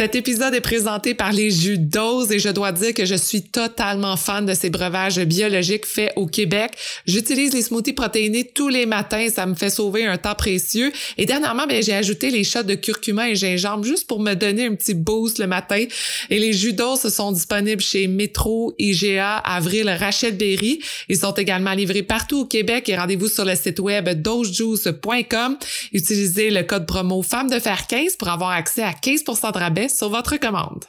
[0.00, 3.42] Cet épisode est présenté par les jus d'ose et je dois dire que je suis
[3.42, 6.70] totalement fan de ces breuvages biologiques faits au Québec.
[7.04, 10.90] J'utilise les smoothies protéinés tous les matins, ça me fait sauver un temps précieux.
[11.18, 14.64] Et dernièrement, ben, j'ai ajouté les shots de curcuma et gingembre juste pour me donner
[14.64, 15.84] un petit boost le matin.
[16.30, 20.80] Et les jus d'ose sont disponibles chez Metro, IGA, Avril, Rachel Berry.
[21.10, 25.58] Ils sont également livrés partout au Québec et rendez-vous sur le site web dosejuice.com.
[25.92, 29.89] Utilisez le code promo femme de fer 15 pour avoir accès à 15% de rabais
[29.90, 30.84] sur votre commande.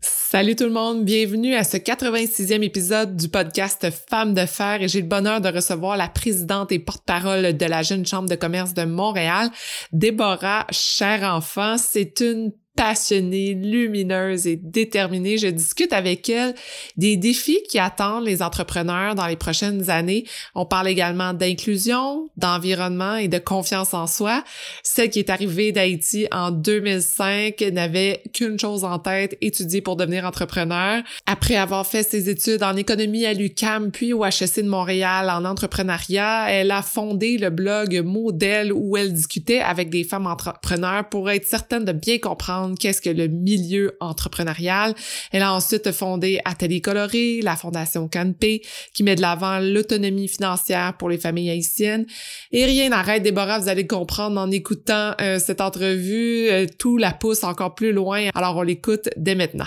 [0.00, 4.88] Salut tout le monde, bienvenue à ce 86e épisode du podcast Femmes de fer et
[4.88, 8.74] j'ai le bonheur de recevoir la présidente et porte-parole de la Jeune Chambre de commerce
[8.74, 9.50] de Montréal,
[9.92, 11.78] Déborah Cher Enfant.
[11.78, 15.36] C'est une passionnée, lumineuse et déterminée.
[15.36, 16.54] Je discute avec elle
[16.96, 20.24] des défis qui attendent les entrepreneurs dans les prochaines années.
[20.54, 24.44] On parle également d'inclusion, d'environnement et de confiance en soi.
[24.84, 30.24] Celle qui est arrivée d'Haïti en 2005 n'avait qu'une chose en tête, étudier pour devenir
[30.24, 31.02] entrepreneur.
[31.26, 35.44] Après avoir fait ses études en économie à l'UCAM puis au HEC de Montréal en
[35.44, 41.28] entrepreneuriat, elle a fondé le blog Modèle où elle discutait avec des femmes entrepreneurs pour
[41.28, 44.94] être certaine de bien comprendre qu'est-ce que le milieu entrepreneurial.
[45.32, 48.62] Elle a ensuite fondé Atelier Coloré, la Fondation Canpé,
[48.94, 52.06] qui met de l'avant l'autonomie financière pour les familles haïtiennes.
[52.52, 57.12] Et rien n'arrête, Déborah, vous allez comprendre en écoutant euh, cette entrevue, euh, tout la
[57.12, 58.28] pousse encore plus loin.
[58.34, 59.66] Alors on l'écoute dès maintenant.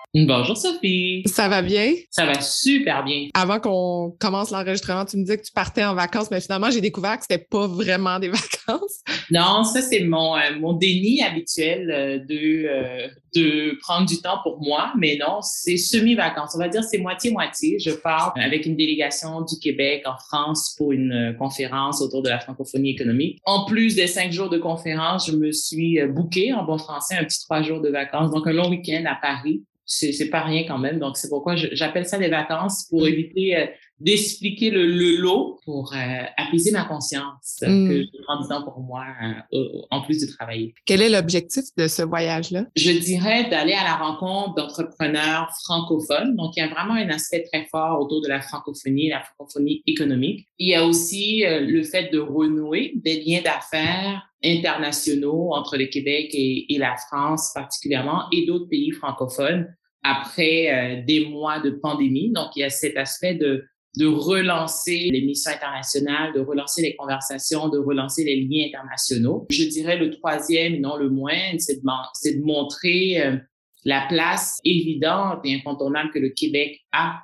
[0.13, 1.23] Bonjour Sophie.
[1.25, 1.93] Ça va bien?
[2.09, 3.29] Ça va super bien.
[3.33, 6.81] Avant qu'on commence l'enregistrement, tu me disais que tu partais en vacances, mais finalement, j'ai
[6.81, 8.27] découvert que c'était pas vraiment des
[8.67, 9.03] vacances.
[9.31, 14.39] Non, ça, c'est mon, euh, mon déni habituel euh, de, euh, de prendre du temps
[14.43, 16.51] pour moi, mais non, c'est semi-vacances.
[16.55, 17.79] On va dire c'est moitié-moitié.
[17.79, 22.41] Je pars avec une délégation du Québec en France pour une conférence autour de la
[22.41, 23.39] francophonie économique.
[23.45, 27.23] En plus des cinq jours de conférence, je me suis booké en bon français un
[27.23, 30.77] petit trois jours de vacances, donc un long week-end à Paris c'est pas rien quand
[30.77, 30.99] même.
[30.99, 33.65] Donc, c'est pourquoi j'appelle ça des vacances pour éviter euh,
[34.03, 37.87] d'expliquer le, le, lot, pour euh, apaiser ma conscience mm.
[37.87, 39.05] que je prends du temps pour moi
[39.53, 40.73] euh, en plus de travailler.
[40.85, 42.65] Quel est l'objectif de ce voyage-là?
[42.75, 46.35] Je dirais d'aller à la rencontre d'entrepreneurs francophones.
[46.35, 49.83] Donc, il y a vraiment un aspect très fort autour de la francophonie, la francophonie
[49.85, 50.47] économique.
[50.57, 56.29] Il y a aussi le fait de renouer des liens d'affaires internationaux entre le Québec
[56.33, 59.67] et, et la France particulièrement et d'autres pays francophones
[60.03, 62.31] après euh, des mois de pandémie.
[62.31, 63.65] Donc, il y a cet aspect de,
[63.97, 69.47] de relancer les missions internationales, de relancer les conversations, de relancer les liens internationaux.
[69.49, 73.37] Je dirais le troisième, non le moins, c'est de, montrer euh,
[73.83, 77.21] la place évidente et incontournable que le Québec a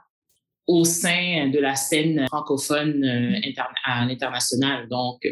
[0.68, 4.90] au sein de la scène francophone euh, à l'international.
[4.90, 5.26] Donc,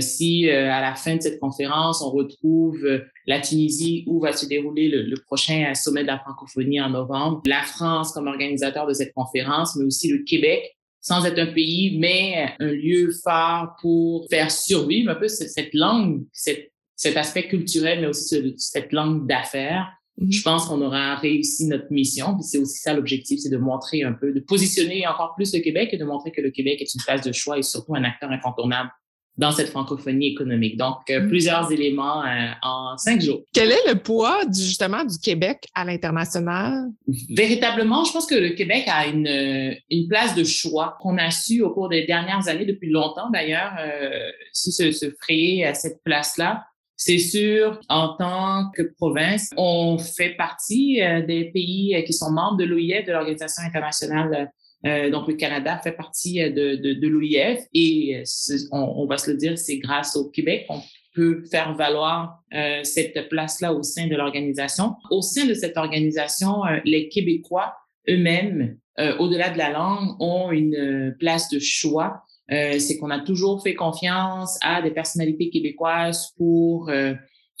[0.00, 4.32] si euh, à la fin de cette conférence, on retrouve euh, la Tunisie où va
[4.32, 8.86] se dérouler le, le, prochain sommet de la francophonie en novembre, la France comme organisateur
[8.86, 13.76] de cette conférence, mais aussi le Québec, sans être un pays, mais un lieu phare
[13.80, 19.26] pour faire survivre un peu cette, langue, cette, cet aspect culturel, mais aussi cette langue
[19.26, 19.90] d'affaires.
[20.20, 20.32] Mm-hmm.
[20.32, 22.34] Je pense qu'on aura réussi notre mission.
[22.34, 25.60] Puis c'est aussi ça l'objectif, c'est de montrer un peu, de positionner encore plus le
[25.60, 28.04] Québec et de montrer que le Québec est une place de choix et surtout un
[28.04, 28.90] acteur incontournable
[29.38, 30.76] dans cette francophonie économique.
[30.76, 31.28] Donc, euh, mm.
[31.28, 33.40] plusieurs éléments euh, en cinq jours.
[33.52, 36.90] Quel est le poids du, justement du Québec à l'international?
[37.30, 41.30] Véritablement, je pense que le Québec a une, euh, une place de choix qu'on a
[41.30, 46.02] su au cours des dernières années, depuis longtemps d'ailleurs, euh, se, se frayer à cette
[46.04, 46.64] place-là.
[46.94, 52.64] C'est sûr, en tant que province, on fait partie des pays qui sont membres de
[52.64, 54.52] l'OIF, de l'Organisation internationale
[54.86, 59.06] euh, donc, le Canada fait partie euh, de, de, de l'OIF et euh, on, on,
[59.06, 60.80] va se le dire, c'est grâce au Québec qu'on
[61.14, 64.96] peut faire valoir euh, cette place-là au sein de l'organisation.
[65.10, 67.74] Au sein de cette organisation, les Québécois
[68.08, 68.76] eux-mêmes,
[69.18, 72.22] au-delà de la langue, ont une place de choix.
[72.48, 76.90] c'est qu'on a toujours fait confiance à des personnalités québécoises pour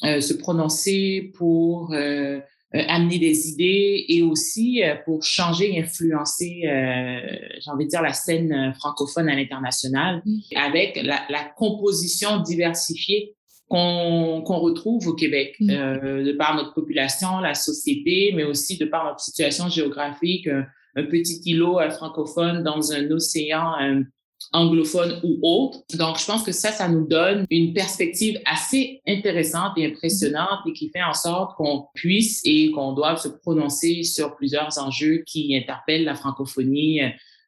[0.02, 2.40] se prononcer, pour euh,
[2.74, 7.20] amener des idées et aussi euh, pour changer et influencer, euh,
[7.60, 10.22] j'ai envie de dire, la scène francophone à l'international
[10.56, 13.34] avec la, la, composition diversifiée
[13.68, 15.70] qu'on retrouve au Québec, mm.
[15.70, 21.04] euh, de par notre population, la société, mais aussi de par notre situation géographique, un,
[21.04, 24.04] petit îlot francophone dans un océan
[24.52, 25.80] anglophone ou autre.
[25.96, 30.72] Donc, je pense que ça, ça nous donne une perspective assez intéressante et impressionnante et
[30.72, 35.56] qui fait en sorte qu'on puisse et qu'on doive se prononcer sur plusieurs enjeux qui
[35.56, 37.00] interpellent la francophonie,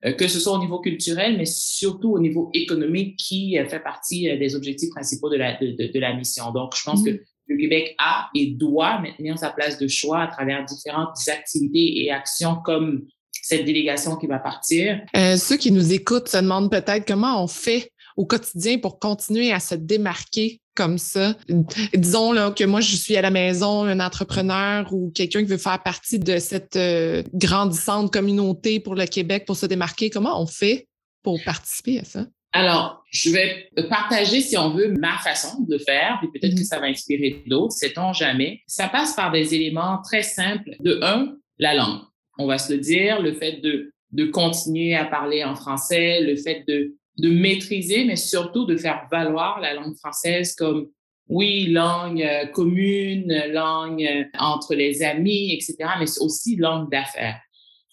[0.05, 3.81] euh, que ce soit au niveau culturel, mais surtout au niveau économique qui euh, fait
[3.81, 6.51] partie euh, des objectifs principaux de la, de, de, la mission.
[6.53, 7.19] Donc, je pense que mm.
[7.49, 12.11] le Québec a et doit maintenir sa place de choix à travers différentes activités et
[12.11, 13.07] actions comme
[13.43, 15.01] cette délégation qui va partir.
[15.17, 19.53] Euh, ceux qui nous écoutent se demandent peut-être comment on fait au quotidien pour continuer
[19.53, 21.35] à se démarquer comme ça.
[21.95, 25.57] Disons là, que moi, je suis à la maison, un entrepreneur ou quelqu'un qui veut
[25.57, 30.11] faire partie de cette euh, grandissante communauté pour le Québec pour se démarquer.
[30.11, 30.89] Comment on fait
[31.23, 32.27] pour participer à ça?
[32.53, 36.65] Alors, je vais partager, si on veut, ma façon de faire, puis peut-être que mm-hmm.
[36.65, 38.61] ça va inspirer d'autres, sait-on jamais.
[38.69, 40.71] Ça passe par des éléments très simples.
[40.79, 42.01] De un, la langue
[42.39, 46.37] on va se le dire, le fait de, de continuer à parler en français, le
[46.37, 50.89] fait de, de maîtriser, mais surtout de faire valoir la langue française comme,
[51.29, 57.41] oui, langue euh, commune, langue euh, entre les amis, etc., mais aussi langue d'affaires.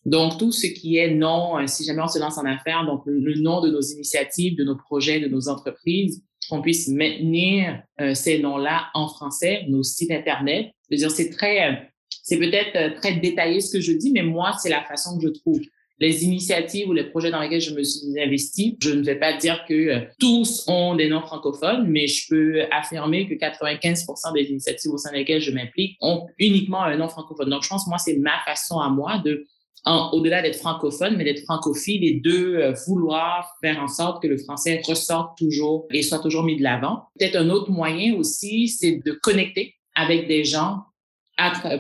[0.04, 3.04] Donc, tout ce qui est nom, euh, si jamais on se lance en affaires, donc
[3.06, 7.82] le, nom de nos initiatives, de nos projets, de nos entreprises, qu'on puisse maintenir
[8.14, 10.72] ces noms-là en français, nos sites Internet.
[10.90, 11.91] Je veux dire, c'est très
[12.24, 15.28] c'est peut-être euh, très détaillé ce que je dis, mais moi, c'est la façon que
[15.28, 15.60] je trouve.
[16.00, 19.38] Les initiatives ou les projets dans lesquels je me suis investie, je ne vais pas
[19.38, 24.50] dire que euh, tous ont des noms francophones, mais je peux affirmer que 95% des
[24.50, 27.50] initiatives au sein desquelles je m'implique ont uniquement un nom francophone.
[27.50, 29.46] Donc, je pense, moi, c'est ma façon à moi de
[29.86, 34.38] au-delà d'être francophone, mais d'être francophile et de euh, vouloir faire en sorte que le
[34.38, 37.06] français ressorte toujours et soit toujours mis de l'avant.
[37.18, 40.84] Peut-être un autre moyen aussi, c'est de connecter avec des gens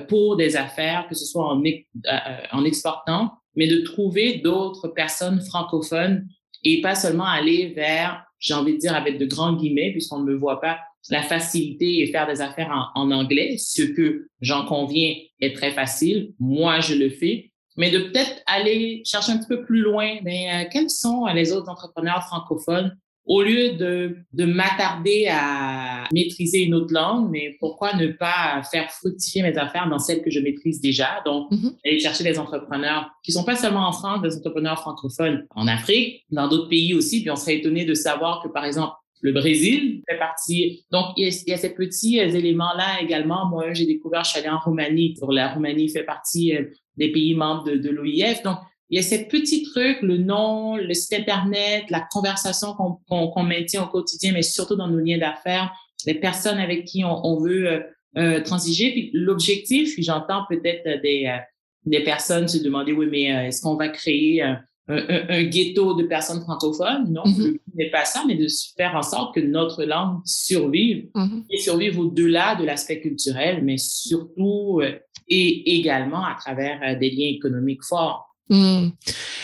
[0.08, 2.18] pour des affaires, que ce soit en, euh,
[2.52, 6.28] en exportant, mais de trouver d'autres personnes francophones
[6.64, 10.32] et pas seulement aller vers, j'ai envie de dire avec de grands guillemets, puisqu'on ne
[10.32, 10.80] me voit pas,
[11.10, 16.34] la facilité et faire des affaires en, anglais, ce que j'en conviens est très facile.
[16.40, 17.52] Moi, je le fais.
[17.78, 21.54] Mais de peut-être aller chercher un petit peu plus loin, mais euh, quels sont les
[21.54, 22.96] autres entrepreneurs francophones
[23.26, 28.90] au lieu de, de m'attarder à maîtriser une autre langue, mais pourquoi ne pas faire
[28.92, 31.22] fructifier mes affaires dans celles que je maîtrise déjà?
[31.26, 31.76] Donc, mm-hmm.
[31.86, 36.26] aller chercher des entrepreneurs qui sont pas seulement en France, des entrepreneurs francophones en Afrique,
[36.32, 37.22] dans d'autres pays aussi.
[37.22, 40.84] Puis on serait étonné de savoir que, par exemple, le Brésil fait partie.
[40.92, 43.46] Donc, il y a, ces petits euh, éléments-là également.
[43.46, 45.14] Moi, j'ai découvert, je suis allée en Roumanie.
[45.30, 46.66] La Roumanie fait partie euh,
[46.98, 48.42] des pays membres de, de l'OIF.
[48.44, 48.58] Donc,
[48.92, 53.84] il y a ces petits trucs, le nom, le site Internet, la conversation qu'on maintient
[53.84, 55.72] au quotidien, mais surtout dans nos liens d'affaires,
[56.06, 57.80] les personnes avec qui on, veut euh,
[58.18, 58.92] euh, transiger.
[58.92, 61.38] Puis l'objectif, j'entends peut-être des, euh,
[61.86, 66.42] des personnes se demander, oui, mais est-ce qu'on va créer un, un, ghetto de personnes
[66.42, 67.14] francophones?
[67.14, 67.44] Non, mm-hmm.
[67.44, 71.44] ce n'est pas ça, mais de faire en sorte que notre langue survive mm-hmm.
[71.50, 74.82] et survive au-delà de l'aspect culturel, mais surtout
[75.30, 78.31] et également à travers des liens économiques forts.
[78.52, 78.90] Hmm.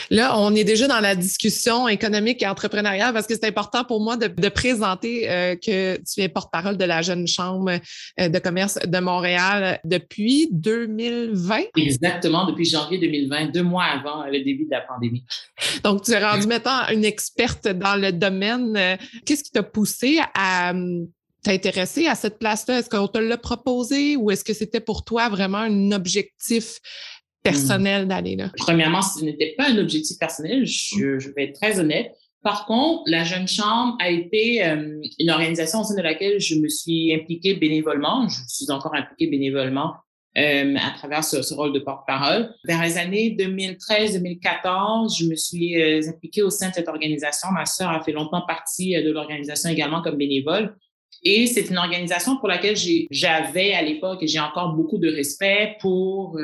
[0.09, 4.01] Là, on est déjà dans la discussion économique et entrepreneuriale parce que c'est important pour
[4.01, 7.71] moi de, présenter euh, que tu es porte-parole de la Jeune Chambre
[8.19, 11.67] euh, de commerce de Montréal depuis 2020.
[11.77, 15.23] Exactement, depuis janvier 2020, deux mois avant le début de la pandémie.
[15.85, 18.97] Donc, tu es rendue maintenant une experte dans le domaine.
[19.25, 21.07] Qu'est-ce qui t'a poussé à hum,
[21.43, 22.79] t'intéresser à cette place-là?
[22.79, 26.81] Est-ce qu'on te l'a proposé ou est-ce que c'était pour toi vraiment un objectif
[27.51, 28.51] personnel d'aller là?
[28.57, 32.11] Premièrement, ce n'était pas un objectif personnel, je, vais être très honnête.
[32.43, 36.55] Par contre, la Jeune Chambre a été euh, une organisation au sein de laquelle je
[36.55, 38.27] me suis impliquée bénévolement.
[38.29, 39.95] Je suis encore impliquée bénévolement
[40.37, 42.53] euh, à travers ce, rôle de porte-parole.
[42.63, 47.49] Vers les années 2013-2014, je me suis euh, impliquée au sein de cette organisation.
[47.51, 50.75] Ma sœur a fait longtemps partie de l'organisation également comme bénévole.
[51.23, 52.77] Et c'est une organisation pour laquelle
[53.09, 56.37] j'avais à l'époque et j'ai encore beaucoup de respect pour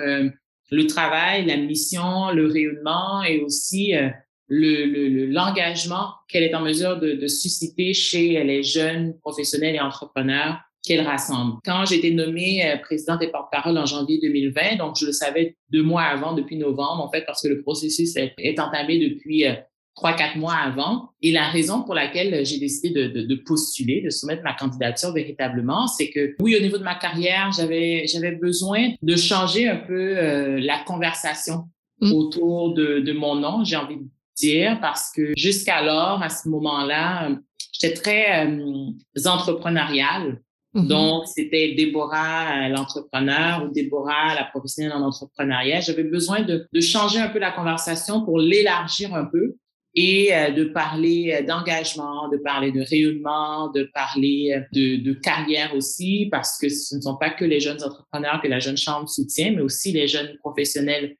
[0.74, 4.10] le travail, la mission, le rayonnement et aussi euh,
[4.48, 11.01] le, l'engagement qu'elle est en mesure de, susciter chez les jeunes professionnels et entrepreneurs qu'elle
[11.01, 11.60] rassemble.
[11.63, 15.56] Quand j'ai été nommée euh, présidente et porte-parole en janvier 2020, donc je le savais
[15.70, 19.46] deux mois avant, depuis novembre, en fait, parce que le processus est, est entamé depuis
[19.46, 19.53] euh,
[19.96, 21.10] trois, quatre mois avant.
[21.22, 25.88] Et la raison pour laquelle j'ai décidé de, de, postuler, de soumettre ma candidature véritablement,
[25.88, 30.18] c'est que oui, au niveau de ma carrière, j'avais j'avais besoin de changer un peu
[30.18, 31.66] euh, la conversation
[32.02, 32.12] mm.
[32.14, 37.30] autour de, de mon nom, j'ai envie de dire, parce que jusqu'alors, à ce moment-là,
[37.72, 40.42] j'étais très euh, entrepreneuriale.
[40.74, 40.88] Mm-hmm.
[40.88, 45.82] Donc, c'était Déborah, l'entrepreneur, ou Déborah, la professionnelle en entrepreneuriat.
[45.82, 49.56] J'avais besoin de, de changer un peu la conversation pour l'élargir un peu
[49.96, 55.14] et euh, de parler euh, d'engagement, de parler de rayonnement, de parler euh, de, de,
[55.14, 58.78] carrière aussi, parce que ce ne sont pas que les jeunes entrepreneurs que la Jeune
[58.78, 61.16] Chambre soutient, mais aussi les jeunes professionnels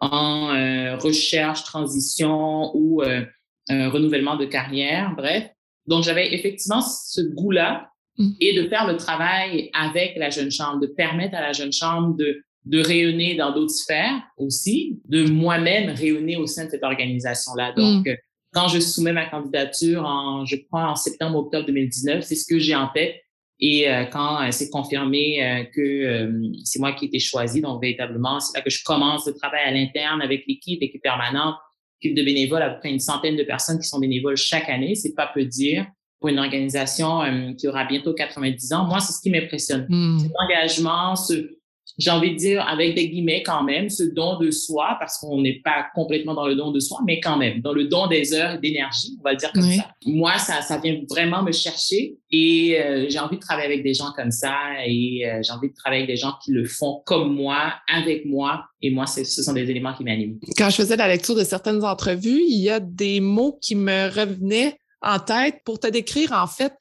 [0.00, 3.02] en recherche, transition ou
[3.68, 5.48] renouvellement de carrière, bref.
[5.88, 8.28] Donc, j'avais effectivement ce goût-là mmh.
[8.40, 12.16] et de faire le travail avec la Jeune Chambre, de permettre à la Jeune Chambre
[12.16, 17.72] de de rayonner dans d'autres sphères aussi, de moi-même rayonner au sein de cette organisation-là.
[17.72, 18.16] Donc, mm.
[18.52, 22.74] quand je soumets ma candidature en, je crois, en septembre-octobre 2019, c'est ce que j'ai
[22.74, 23.16] en tête.
[23.60, 26.30] Et euh, quand euh, c'est confirmé euh, que
[26.64, 29.62] c'est moi qui ai été choisi, donc véritablement, c'est là que je commence le travail
[29.64, 31.56] à l'interne avec l'équipe, l'équipe permanente,
[32.00, 34.94] l'équipe de bénévoles, à peu près une centaine de personnes qui sont bénévoles chaque année.
[34.94, 35.86] C'est pas peu dire
[36.20, 38.84] pour une organisation qui aura bientôt 90 ans.
[38.86, 39.86] Moi, c'est ce qui m'impressionne.
[39.88, 40.18] Mm.
[40.18, 41.57] Cet engagement, ce,
[41.98, 45.40] j'ai envie de dire avec des guillemets quand même, ce don de soi, parce qu'on
[45.40, 48.32] n'est pas complètement dans le don de soi, mais quand même, dans le don des
[48.32, 49.90] heures et d'énergie, on va le dire comme ça.
[50.06, 53.94] Moi, ça, ça vient vraiment me chercher et euh, j'ai envie de travailler avec des
[53.94, 54.54] gens comme ça
[54.86, 58.24] et euh, j'ai envie de travailler avec des gens qui le font comme moi, avec
[58.26, 58.64] moi.
[58.80, 60.38] Et moi, ce sont des éléments qui m'animent.
[60.56, 64.08] Quand je faisais la lecture de certaines entrevues, il y a des mots qui me
[64.08, 66.72] revenaient en tête pour te décrire, en fait,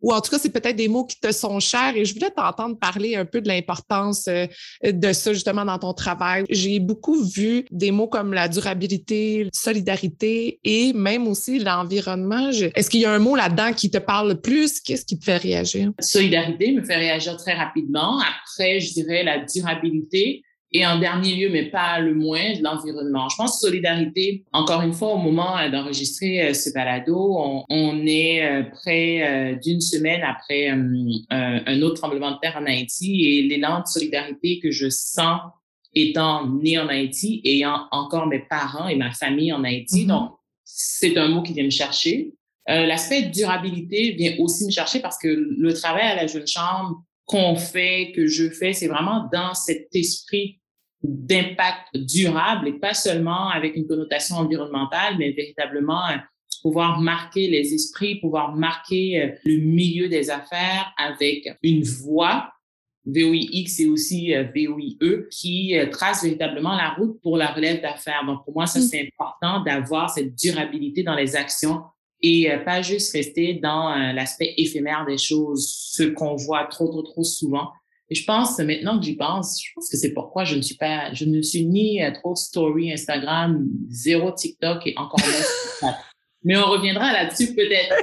[0.00, 2.30] ou en tout cas, c'est peut-être des mots qui te sont chers et je voulais
[2.30, 4.46] t'entendre parler un peu de l'importance euh,
[4.84, 6.44] de ça justement dans ton travail.
[6.48, 12.50] J'ai beaucoup vu des mots comme la durabilité, solidarité et même aussi l'environnement.
[12.50, 14.80] Est-ce qu'il y a un mot là-dedans qui te parle plus?
[14.80, 15.90] Qu'est-ce qui te fait réagir?
[16.00, 18.20] Solidarité me fait réagir très rapidement.
[18.20, 20.42] Après, je dirais la durabilité.
[20.72, 23.28] Et en dernier lieu, mais pas le moins, l'environnement.
[23.30, 28.44] Je pense solidarité, encore une fois, au moment euh, d'enregistrer euh, ce balado, on, est
[28.44, 33.86] euh, près d'une semaine après un autre tremblement de terre en Haïti et l'élan de
[33.86, 35.40] solidarité que je sens
[35.94, 40.04] étant né en Haïti, ayant encore mes parents et ma famille en Haïti.
[40.04, 40.08] Mm-hmm.
[40.08, 40.32] Donc,
[40.64, 42.34] c'est un mot qui vient me chercher.
[42.66, 47.56] L'aspect durabilité vient aussi me chercher parce que le travail à la Jeune Chambre qu'on
[47.56, 50.60] fait, que je fais, c'est vraiment dans cet esprit
[51.02, 56.16] d'impact durable et pas seulement avec une connotation environnementale, mais véritablement euh,
[56.62, 62.50] pouvoir marquer les esprits, pouvoir marquer euh, le milieu des affaires avec une voix
[63.04, 68.24] VOIX et aussi euh, VOIE qui trace véritablement la route pour la relève d'affaires.
[68.26, 68.82] Donc, pour moi, ça, mm.
[68.82, 71.82] c'est important d'avoir cette durabilité dans les actions
[72.20, 76.88] et euh, pas juste rester dans euh, l'aspect éphémère des choses, ce qu'on voit trop,
[76.88, 77.70] trop, trop souvent.
[78.10, 80.76] Et je pense, maintenant que j'y pense, je pense que c'est pourquoi je ne suis
[80.76, 85.94] pas, je ne suis ni euh, trop story Instagram, zéro TikTok et encore moins
[86.44, 87.94] Mais on reviendra là-dessus peut-être.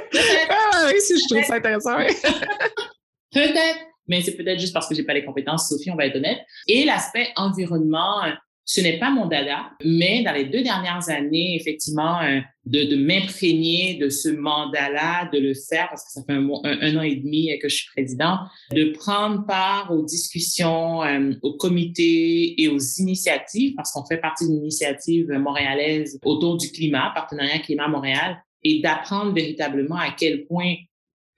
[0.50, 1.98] ah oui, si je trouve ça intéressant.
[3.32, 3.80] peut-être.
[4.08, 6.40] Mais c'est peut-être juste parce que j'ai pas les compétences, Sophie, on va être honnête.
[6.68, 8.22] Et l'aspect environnement,
[8.68, 12.96] ce n'est pas mon dada, mais dans les deux dernières années, effectivement, euh, de, de
[12.96, 17.58] m'imprégner de ce mandat-là, de le faire, parce que ça fait un, an et demi
[17.62, 18.40] que je suis président,
[18.72, 24.48] de prendre part aux discussions, euh, aux comités et aux initiatives, parce qu'on fait partie
[24.48, 30.74] d'une initiative montréalaise autour du climat, Partenariat Climat Montréal, et d'apprendre véritablement à quel point,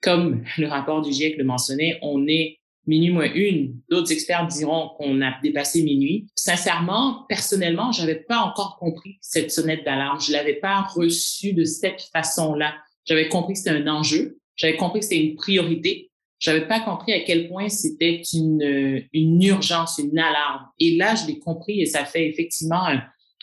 [0.00, 2.58] comme le rapport du GIEC le mentionnait, on est
[2.88, 3.76] minuit moins une.
[3.88, 6.26] D'autres experts diront qu'on a dépassé minuit.
[6.34, 10.20] Sincèrement, personnellement, j'avais pas encore compris cette sonnette d'alarme.
[10.20, 12.74] Je l'avais pas reçue de cette façon-là.
[13.04, 14.38] J'avais compris que c'était un enjeu.
[14.56, 16.10] J'avais compris que c'était une priorité.
[16.40, 20.66] J'avais pas compris à quel point c'était une, une urgence, une alarme.
[20.78, 22.86] Et là, je l'ai compris et ça fait effectivement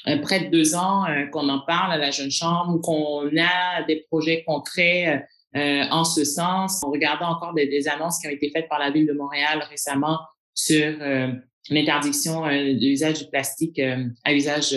[0.05, 3.83] un, près de deux ans euh, qu'on en parle à la Jeune Chambre, qu'on a
[3.87, 5.25] des projets concrets
[5.55, 6.83] euh, en ce sens.
[6.83, 10.19] En regardant encore des, annonces qui ont été faites par la ville de Montréal récemment
[10.53, 11.31] sur euh,
[11.69, 14.75] l'interdiction euh, de l'usage du plastique à usage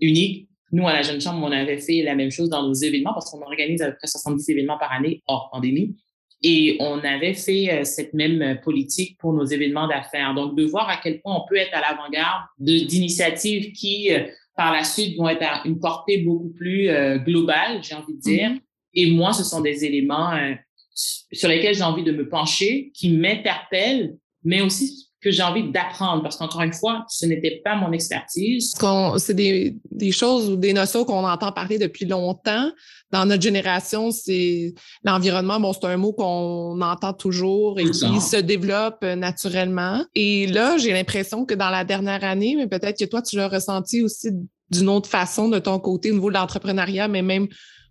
[0.00, 0.48] unique.
[0.70, 3.30] Nous, à la Jeune Chambre, on avait fait la même chose dans nos événements parce
[3.30, 5.96] qu'on organise à peu près 70 événements par année hors pandémie.
[6.44, 10.34] Et on avait fait cette même politique pour nos événements d'affaires.
[10.34, 14.10] Donc, de voir à quel point on peut être à l'avant-garde d'initiatives qui,
[14.56, 16.88] par la suite, vont être à une portée beaucoup plus
[17.24, 18.60] globale, j'ai envie de dire, mm-hmm.
[18.94, 20.54] Et moi, ce sont des éléments euh,
[20.94, 26.22] sur lesquels j'ai envie de me pencher, qui m'interpellent, mais aussi que j'ai envie d'apprendre
[26.22, 28.74] parce qu'encore une fois, ce n'était pas mon expertise.
[29.18, 32.70] C'est des, des, choses ou des notions qu'on entend parler depuis longtemps.
[33.12, 38.40] Dans notre génération, c'est l'environnement, bon, c'est un mot qu'on entend toujours et qui se
[38.40, 40.04] développe naturellement.
[40.16, 43.48] Et là, j'ai l'impression que dans la dernière année, mais peut-être que toi, tu l'as
[43.48, 44.30] ressenti aussi
[44.70, 47.46] d'une autre façon de ton côté au niveau de l'entrepreneuriat, mais même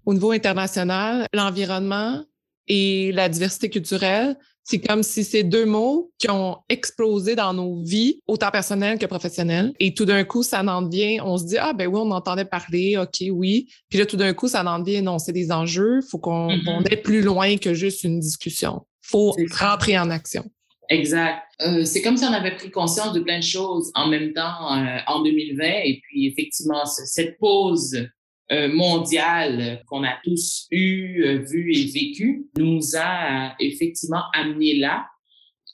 [0.05, 2.23] au niveau international, l'environnement
[2.67, 7.81] et la diversité culturelle, c'est comme si ces deux mots qui ont explosé dans nos
[7.83, 9.73] vies, autant personnelles que professionnelles.
[9.79, 12.45] Et tout d'un coup, ça en devient, on se dit, ah ben oui, on entendait
[12.45, 13.67] parler, OK, oui.
[13.89, 16.91] Puis là, tout d'un coup, ça en devient, non, c'est des enjeux, faut qu'on mm-hmm.
[16.91, 18.85] aille plus loin que juste une discussion.
[19.01, 20.45] faut rentrer en action.
[20.89, 21.41] Exact.
[21.61, 24.75] Euh, c'est comme si on avait pris conscience de plein de choses en même temps
[24.77, 25.63] euh, en 2020.
[25.85, 27.95] Et puis, effectivement, cette pause
[28.67, 35.07] mondiale qu'on a tous eu, euh, vu et vécu nous a effectivement amené là.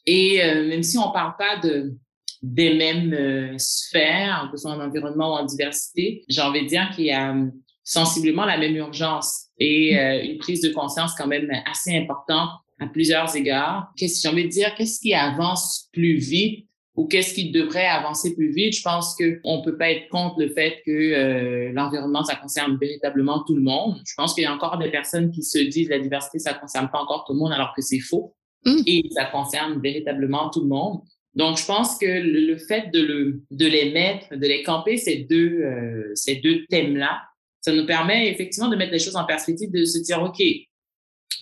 [0.06, 1.94] Et même si on parle pas de
[2.42, 6.90] des mêmes sphères, que ce soit en environnement ou en diversité, j'ai envie de dire
[6.96, 7.36] qu'il y a
[7.84, 13.36] sensiblement la même urgence et une prise de conscience quand même assez importante à plusieurs
[13.36, 13.92] égards.
[13.98, 14.74] Qu'est-ce de dire?
[14.76, 16.67] Qu'est-ce qui avance plus vite
[16.98, 18.76] ou qu'est-ce qui devrait avancer plus vite?
[18.76, 23.44] Je pense qu'on peut pas être contre le fait que euh, l'environnement, ça concerne véritablement
[23.44, 24.02] tout le monde.
[24.06, 26.90] Je pense qu'il y a encore des personnes qui se disent la diversité, ça concerne
[26.90, 28.36] pas encore tout le monde, alors que c'est faux.
[28.66, 28.78] Mmh.
[28.88, 31.02] Et ça concerne véritablement tout le monde.
[31.36, 35.18] Donc, je pense que le, fait de, le, de les mettre, de les camper, ces
[35.30, 37.22] deux, euh, ces deux thèmes-là,
[37.62, 40.42] ça nous permet effectivement de mettre les choses en perspective, de se dire, OK,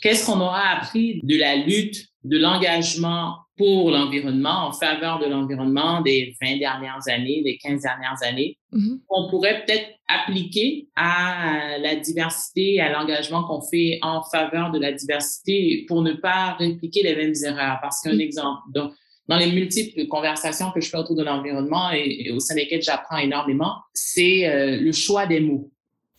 [0.01, 6.01] Qu'est-ce qu'on aura appris de la lutte, de l'engagement pour l'environnement, en faveur de l'environnement
[6.01, 8.99] des 20 dernières années, des 15 dernières années, mm-hmm.
[9.07, 14.91] qu'on pourrait peut-être appliquer à la diversité, à l'engagement qu'on fait en faveur de la
[14.91, 17.79] diversité pour ne pas répliquer les mêmes erreurs.
[17.81, 18.21] Parce qu'un mm.
[18.21, 18.91] exemple, donc,
[19.27, 23.17] dans les multiples conversations que je fais autour de l'environnement et, au sein desquelles j'apprends
[23.17, 25.71] énormément, c'est euh, le choix des mots.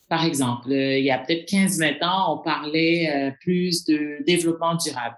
[0.08, 4.74] Par exemple, euh, il y a peut-être 15-20 ans, on parlait euh, plus de développement
[4.74, 5.16] durable.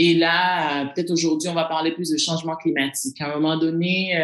[0.00, 3.20] Et là, euh, peut-être aujourd'hui, on va parler plus de changement climatique.
[3.20, 4.14] À un moment donné,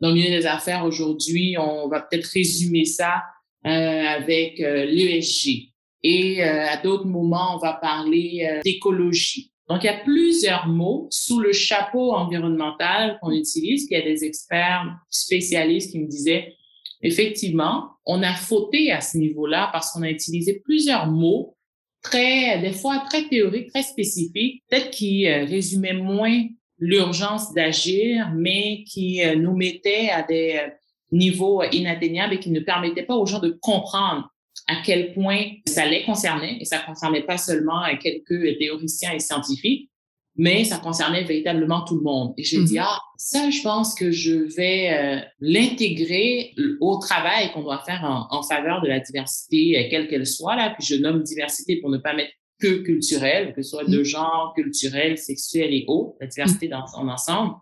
[0.00, 3.24] dans le milieu des affaires, aujourd'hui, on va peut-être résumer ça
[3.64, 5.72] avec l'ESG.
[6.04, 9.50] Et à d'autres moments, on va parler d'écologie.
[9.68, 13.88] Donc, il y a plusieurs mots sous le chapeau environnemental qu'on utilise.
[13.90, 16.54] Il y a des experts spécialistes qui me disaient,
[17.02, 21.56] effectivement, on a fauté à ce niveau-là parce qu'on a utilisé plusieurs mots
[22.02, 26.44] très, des fois très théoriques, très spécifiques, peut-être qui euh, résumaient moins
[26.78, 30.68] l'urgence d'agir, mais qui euh, nous mettaient à des euh,
[31.12, 34.30] niveaux inatteignables et qui ne permettaient pas aux gens de comprendre
[34.66, 39.90] à quel point ça les concernait, et ça concernait pas seulement quelques théoriciens et scientifiques,
[40.36, 42.34] mais ça concernait véritablement tout le monde.
[42.36, 42.84] Et j'ai dit, mhm.
[42.86, 48.26] ah, ça, je pense que je vais euh, l'intégrer au travail qu'on doit faire en,
[48.34, 50.70] en, faveur de la diversité, euh, quelle qu'elle soit, là.
[50.70, 54.04] Puis je nomme diversité pour ne pas mettre que culturelle, que ce soit de mhm.
[54.04, 57.54] genre, culturel, sexuel et autres, la diversité dans son ensemble.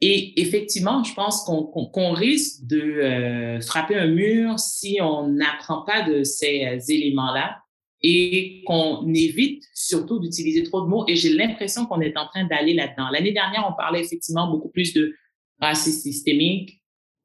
[0.00, 6.02] Et effectivement, je pense qu'on risque de euh, frapper un mur si on n'apprend pas
[6.02, 7.63] de ces éléments-là
[8.06, 11.06] et qu'on évite surtout d'utiliser trop de mots.
[11.08, 13.08] Et j'ai l'impression qu'on est en train d'aller là-dedans.
[13.10, 15.14] L'année dernière, on parlait effectivement beaucoup plus de
[15.58, 16.82] racisme systémique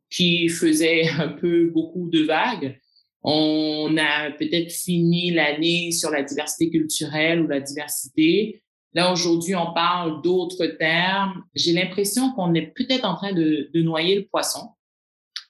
[0.09, 2.79] qui faisait un peu beaucoup de vagues.
[3.23, 8.63] On a peut-être fini l'année sur la diversité culturelle ou la diversité.
[8.93, 11.43] Là, aujourd'hui, on parle d'autres termes.
[11.55, 14.69] J'ai l'impression qu'on est peut-être en train de, de noyer le poisson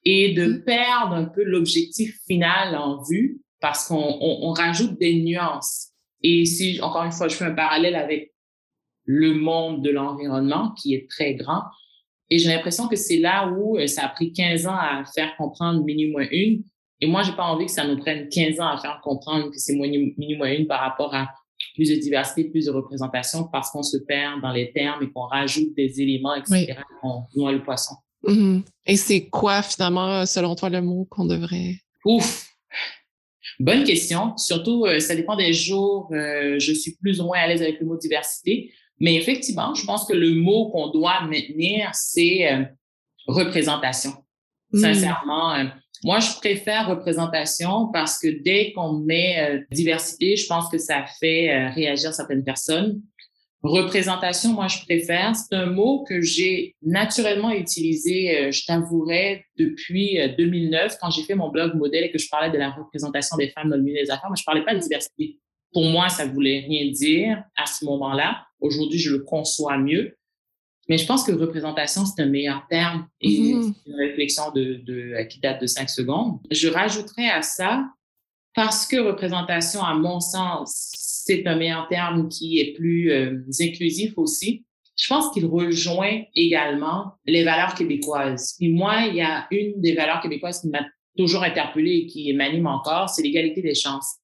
[0.03, 0.63] et de mmh.
[0.63, 5.89] perdre un peu l'objectif final en vue parce qu'on on, rajoute des nuances.
[6.21, 8.33] Et si, encore une fois, je fais un parallèle avec
[9.05, 11.63] le monde de l'environnement qui est très grand,
[12.29, 15.35] et j'ai l'impression que c'est là où euh, ça a pris 15 ans à faire
[15.35, 16.63] comprendre mini moins une.
[17.01, 19.57] Et moi, j'ai pas envie que ça nous prenne 15 ans à faire comprendre que
[19.57, 21.29] c'est mini moins une par rapport à
[21.73, 25.25] plus de diversité, plus de représentation, parce qu'on se perd dans les termes et qu'on
[25.25, 27.95] rajoute des éléments, etc., qu'on noie le poisson.
[28.25, 28.63] Mm-hmm.
[28.85, 31.75] Et c'est quoi, finalement, selon toi, le mot qu'on devrait...
[32.05, 32.48] Ouf!
[33.59, 34.37] Bonne question.
[34.37, 36.09] Surtout, euh, ça dépend des jours.
[36.13, 38.71] Euh, je suis plus ou moins à l'aise avec le mot diversité.
[38.99, 42.63] Mais effectivement, je pense que le mot qu'on doit maintenir, c'est euh,
[43.27, 44.11] représentation.
[44.71, 44.79] Hmm.
[44.79, 45.55] Sincèrement,
[46.03, 51.69] moi, je préfère représentation parce que dès qu'on met diversité, je pense que ça fait
[51.69, 53.01] réagir certaines personnes.
[53.61, 55.35] Représentation, moi, je préfère.
[55.35, 61.23] C'est un mot que j'ai naturellement utilisé, euh, je t'avouerai, depuis 2009, euh, quand j'ai
[61.23, 63.83] fait mon blog modèle et que je parlais de la représentation des femmes dans le
[63.83, 64.29] milieu des affaires.
[64.29, 65.39] Mais je parlais pas de diversité.
[65.73, 68.45] Pour moi, ça voulait rien dire à ce moment-là.
[68.61, 70.15] Aujourd'hui, je le conçois mieux.
[70.87, 73.73] Mais je pense que représentation, c'est un meilleur terme et mm-hmm.
[73.73, 76.39] c'est une réflexion de, de, qui date de cinq secondes.
[76.49, 77.85] Je rajouterais à ça,
[78.55, 80.91] parce que représentation, à mon sens,
[81.29, 84.65] c'est un meilleur terme qui est plus euh, inclusif aussi.
[84.97, 88.55] Je pense qu'il rejoint également les valeurs québécoises.
[88.57, 90.83] Puis moi, il y a une des valeurs québécoises qui m'a
[91.15, 94.15] toujours interpellée et qui m'anime encore, c'est l'égalité des chances.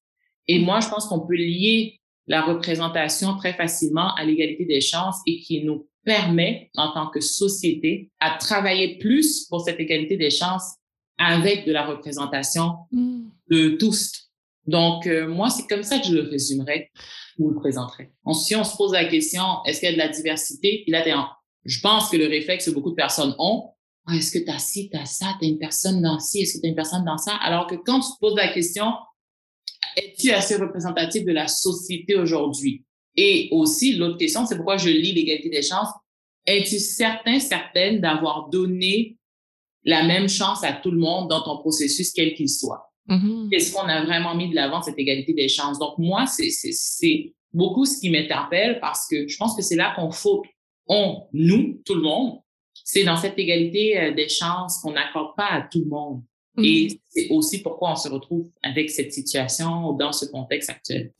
[0.48, 5.20] Et moi, je pense qu'on peut lier la représentation très facilement à l'égalité des chances
[5.26, 10.30] et qui nous permet, en tant que société, à travailler plus pour cette égalité des
[10.30, 10.74] chances
[11.18, 13.28] avec de la représentation mm.
[13.50, 14.25] de tous.
[14.66, 16.90] Donc, euh, moi, c'est comme ça que je le résumerais
[17.38, 18.12] ou le présenterais.
[18.32, 20.82] si on se pose la question, est-ce qu'il y a de la diversité?
[20.82, 21.04] Puis là,
[21.64, 23.70] je pense que le réflexe que beaucoup de personnes ont,
[24.06, 26.42] ah, est-ce que tu as ci, tu as ça, tu as une personne dans ci,
[26.42, 27.34] est-ce que tu as une personne dans ça?
[27.36, 28.92] Alors que quand tu te poses la question,
[29.96, 32.84] es-tu assez représentatif de la société aujourd'hui?
[33.16, 35.88] Et aussi, l'autre question, c'est pourquoi je lis l'égalité des chances?
[36.46, 39.16] Es-tu certain, certaine d'avoir donné
[39.84, 42.85] la même chance à tout le monde dans ton processus, quel qu'il soit?
[43.08, 43.48] Mm-hmm.
[43.52, 45.78] Est-ce qu'on a vraiment mis de l'avant cette égalité des chances?
[45.78, 50.10] Donc, moi, c'est beaucoup ce qui m'interpelle parce que je pense que c'est là qu'on
[50.10, 50.42] faut,
[50.88, 52.40] on, nous, tout le monde,
[52.84, 56.22] c'est dans cette égalité euh, des chances qu'on n'accorde pas à tout le monde.
[56.58, 57.00] Et mm-hmm.
[57.10, 61.12] c'est aussi pourquoi on se retrouve avec cette situation dans ce contexte actuel.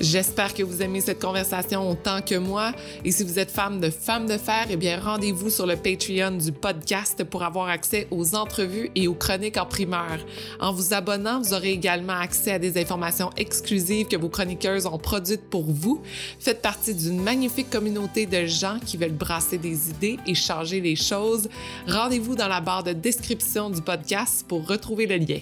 [0.00, 2.72] J'espère que vous aimez cette conversation autant que moi.
[3.04, 6.36] Et si vous êtes femme de Femmes de Fer, eh bien, rendez-vous sur le Patreon
[6.36, 10.18] du podcast pour avoir accès aux entrevues et aux chroniques en primeur.
[10.60, 14.98] En vous abonnant, vous aurez également accès à des informations exclusives que vos chroniqueuses ont
[14.98, 16.00] produites pour vous.
[16.38, 20.96] Faites partie d'une magnifique communauté de gens qui veulent brasser des idées et changer les
[20.96, 21.48] choses.
[21.88, 25.40] Rendez-vous dans la barre de description du podcast pour retrouver le lien.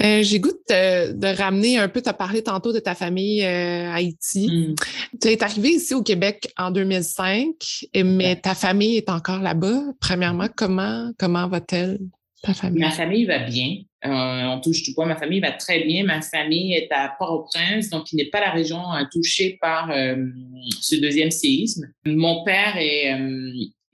[0.00, 3.90] Euh, j'ai goût de, ramener un peu, tu as parlé tantôt de ta famille euh,
[3.92, 4.48] Haïti.
[4.48, 4.74] Mm.
[5.20, 7.54] Tu es arrivé ici au Québec en 2005,
[8.04, 9.80] mais ta famille est encore là-bas?
[10.00, 11.98] Premièrement, comment, comment va-t-elle,
[12.42, 12.80] ta famille?
[12.80, 13.76] Ma famille va bien.
[14.04, 15.06] Euh, on touche du bois.
[15.06, 16.04] Ma famille va très bien.
[16.04, 19.92] Ma famille est à Port-au-Prince, donc qui n'est pas la région touchée par
[20.80, 21.86] ce deuxième séisme.
[22.04, 23.16] Mon père est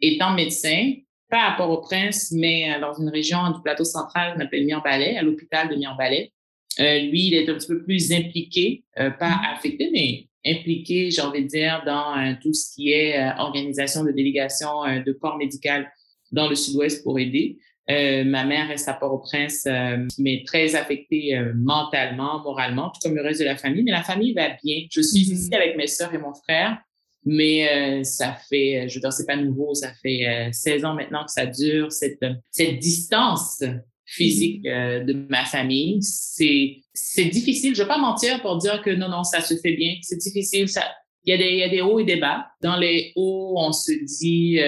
[0.01, 0.93] étant médecin,
[1.29, 5.23] pas à Port-au-Prince, mais euh, dans une région du plateau central qu'on appelle Mirbalais, à
[5.23, 6.33] l'hôpital de Mirbalais.
[6.81, 9.57] Euh, lui, il est un petit peu plus impliqué, euh, pas mm-hmm.
[9.57, 14.85] affecté, mais impliqué, j'ai envie de dire, dans tout ce qui est organisation de délégation
[15.05, 15.91] de corps médical
[16.31, 17.59] dans le sud-ouest pour aider.
[17.88, 19.69] ma mère reste à Port-au-Prince,
[20.17, 23.83] mais très affectée mentalement, moralement, tout comme le reste de la famille.
[23.83, 24.87] Mais la famille va bien.
[24.91, 25.33] Je suis mm-hmm.
[25.33, 26.79] ici avec mes sœurs et mon frère.
[27.25, 30.87] Mais euh, ça fait, euh, je veux dire, c'est pas nouveau, ça fait 16 euh,
[30.87, 33.63] ans maintenant que ça dure, cette, cette distance
[34.07, 35.05] physique mm-hmm.
[35.05, 35.99] de ma famille.
[36.03, 39.73] C'est, c'est difficile, je vais pas mentir pour dire que non, non, ça se fait
[39.73, 39.97] bien.
[40.03, 40.83] C'est difficile, ça,
[41.25, 42.47] il y, a des, il y a des hauts et des bas.
[42.63, 44.59] Dans les hauts, on se dit,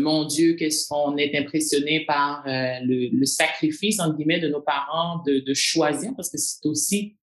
[0.00, 5.22] mon Dieu, qu'est-ce qu'on est impressionné par le, le, sacrifice, entre guillemets, de nos parents
[5.26, 7.16] de, de choisir, parce que c'est aussi,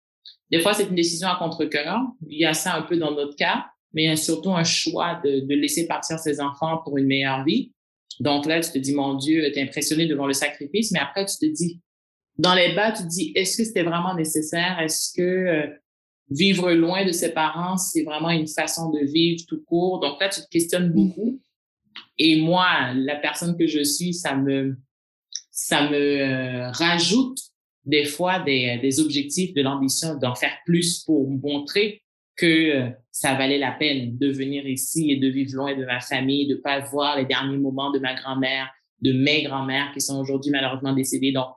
[0.51, 2.01] des fois, c'est une décision à contre-cœur.
[2.27, 5.55] Il y a ça un peu dans notre cas mais surtout un choix de, de,
[5.55, 7.71] laisser partir ses enfants pour une meilleure vie.
[8.19, 11.25] Donc là, tu te dis, mon Dieu, tu es impressionné devant le sacrifice, mais après,
[11.25, 11.79] tu te dis,
[12.37, 14.79] dans les bas, tu te dis, est-ce que c'était vraiment nécessaire?
[14.79, 15.67] Est-ce que euh,
[16.29, 19.99] vivre loin de ses parents, c'est vraiment une façon de vivre tout court?
[19.99, 20.93] Donc là, tu te questionnes mm-hmm.
[20.93, 21.41] beaucoup.
[22.17, 24.75] Et moi, la personne que je suis, ça me,
[25.51, 27.37] ça me euh, rajoute
[27.85, 32.03] des fois des, des objectifs, de l'ambition d'en faire plus pour montrer
[32.35, 35.99] que euh, ça valait la peine de venir ici et de vivre loin de ma
[35.99, 38.69] famille, de pas voir les derniers moments de ma grand-mère,
[39.01, 41.31] de mes grand-mères qui sont aujourd'hui malheureusement décédées.
[41.31, 41.47] Donc,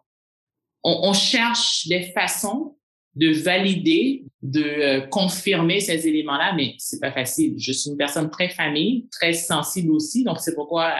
[0.82, 2.76] on, on, cherche des façons
[3.14, 7.54] de valider, de euh, confirmer ces éléments-là, mais c'est pas facile.
[7.58, 10.94] Je suis une personne très famille, très sensible aussi, donc c'est pourquoi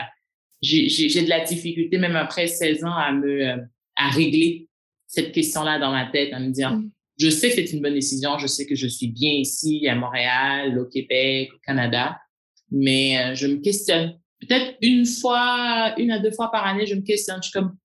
[0.61, 3.57] j'ai de la difficulté, même après 16 ans, à me euh,
[3.95, 4.67] à régler
[5.05, 6.79] cette question-là dans ma tête, à me dire,
[7.17, 8.37] je sais que c'est une bonne décision.
[8.37, 12.19] Je sais que je suis bien ici, à Montréal, au Québec, au Canada.
[12.71, 14.19] Mais euh, je me questionne.
[14.39, 17.37] Peut-être une fois, une à deux fois par année, je me questionne.
[17.41, 17.75] Je suis comme,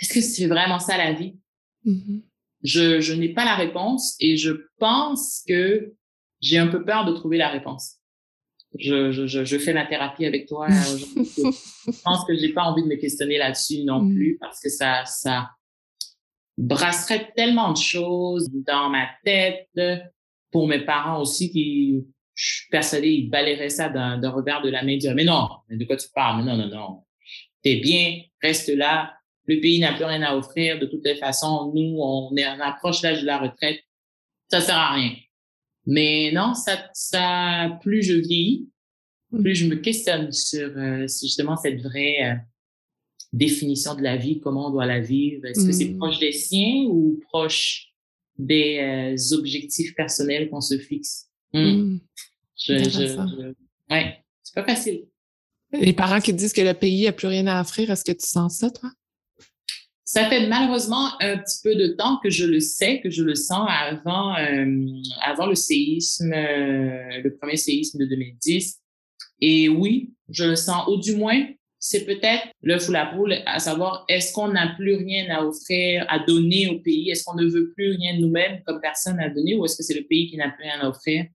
[0.00, 1.34] est-ce que c'est vraiment ça la vie?
[1.84, 2.22] Mm-hmm.
[2.62, 5.92] Je, je n'ai pas la réponse et je pense que
[6.40, 7.96] j'ai un peu peur de trouver la réponse.
[8.78, 10.68] Je, je, je fais ma thérapie avec toi.
[10.70, 14.14] je pense que j'ai pas envie de me questionner là-dessus non mm.
[14.14, 15.50] plus parce que ça, ça,
[16.56, 19.68] brasserait tellement de choses dans ma tête
[20.50, 24.82] pour mes parents aussi qui, je suis persuadée, ils balayeraient ça d'un revers de la
[24.82, 26.42] main et diraient, mais non, de quoi tu parles?
[26.42, 27.04] Mais non, non, non.
[27.62, 29.14] T'es bien, reste là.
[29.46, 30.78] Le pays n'a plus rien à offrir.
[30.78, 33.80] De toutes les façons, nous, on est, on approche l'âge de la retraite.
[34.50, 35.14] Ça sert à rien.
[35.86, 38.68] Mais non, ça, ça, plus je vieillis,
[39.32, 42.34] plus je me questionne sur, euh, justement cette vraie, euh,
[43.34, 45.44] définition de la vie, comment on doit la vivre?
[45.44, 45.98] Est-ce que c'est mm.
[45.98, 47.92] proche des siens ou proche
[48.38, 51.28] des euh, objectifs personnels qu'on se fixe?
[51.52, 51.60] Hmm.
[51.60, 52.00] Mm.
[52.56, 53.54] Je, je,
[53.90, 55.04] ouais, c'est pas facile.
[55.72, 58.26] Les parents qui disent que le pays n'a plus rien à offrir, est-ce que tu
[58.26, 58.90] sens ça, toi?
[60.04, 63.34] Ça fait malheureusement un petit peu de temps que je le sais, que je le
[63.34, 64.86] sens avant, euh,
[65.22, 68.80] avant le séisme, euh, le premier séisme de 2010.
[69.40, 71.44] Et oui, je le sens, ou du moins,
[71.86, 76.06] c'est peut-être l'œuf ou la poule, à savoir, est-ce qu'on n'a plus rien à offrir,
[76.08, 77.10] à donner au pays?
[77.10, 79.92] Est-ce qu'on ne veut plus rien nous-mêmes comme personne à donner ou est-ce que c'est
[79.92, 81.26] le pays qui n'a plus rien à offrir?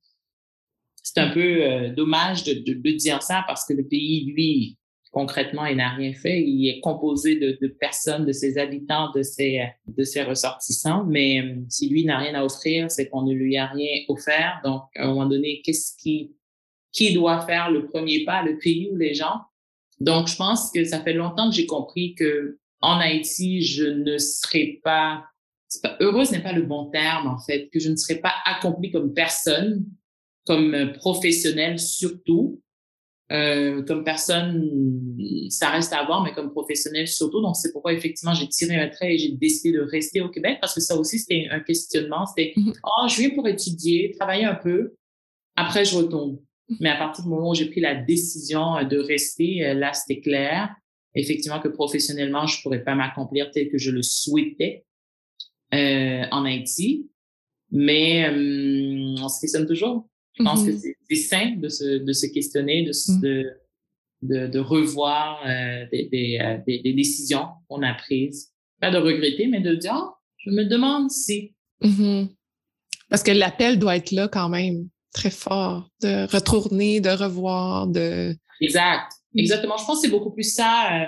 [1.04, 4.80] C'est un peu euh, dommage de, dire ça parce que le pays, lui,
[5.12, 6.42] concrètement, il n'a rien fait.
[6.42, 11.06] Il est composé de, de, personnes, de ses habitants, de ses, de ses ressortissants.
[11.06, 14.62] Mais euh, si lui n'a rien à offrir, c'est qu'on ne lui a rien offert.
[14.64, 16.32] Donc, à un moment donné, qu'est-ce qui,
[16.92, 19.42] qui doit faire le premier pas, le pays ou les gens?
[20.00, 24.18] Donc, je pense que ça fait longtemps que j'ai compris que en Haïti, je ne
[24.18, 25.26] serai pas,
[25.84, 28.92] pas heureuse n'est pas le bon terme en fait, que je ne serai pas accomplie
[28.92, 29.86] comme personne,
[30.46, 32.62] comme professionnelle surtout,
[33.32, 34.68] euh, comme personne,
[35.50, 37.42] ça reste à voir, mais comme professionnel surtout.
[37.42, 40.58] Donc, c'est pourquoi, effectivement, j'ai tiré un trait et j'ai décidé de rester au Québec
[40.62, 42.26] parce que ça aussi, c'était un questionnement.
[42.26, 44.96] C'était, oh, je viens pour étudier, travailler un peu.
[45.56, 46.40] Après, je retourne.
[46.80, 50.22] Mais à partir du moment où j'ai pris la décision de rester, euh, là, c'était
[50.22, 50.76] clair.
[51.16, 54.86] Effectivement, que professionnellement, je pourrais pas m'accomplir tel que je le souhaitais
[55.74, 57.10] euh, en Haïti.
[57.72, 60.08] Mais euh, on se questionne toujours.
[60.34, 60.94] Je pense que mm-hmm.
[61.10, 63.22] c'est sain de se, de se questionner, de, mm.
[63.22, 63.52] de,
[64.22, 68.52] de, de, revoir euh, des, des, euh, des, des, décisions qu'on a prises.
[68.80, 71.54] Pas de regretter, mais de dire, oh, je me demande si.
[71.84, 72.30] Mm-hmm.
[73.10, 78.36] Parce que l'appel doit être là quand même, très fort, de retourner, de revoir, de...
[78.62, 79.12] Exact.
[79.34, 79.40] Mm.
[79.40, 79.78] Exactement.
[79.78, 81.02] Je pense que c'est beaucoup plus ça.
[81.02, 81.06] Euh,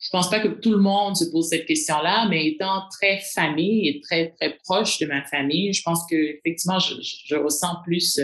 [0.00, 3.88] je pense pas que tout le monde se pose cette question-là, mais étant très famille
[3.88, 8.20] et très, très proche de ma famille, je pense que effectivement, je, je ressens plus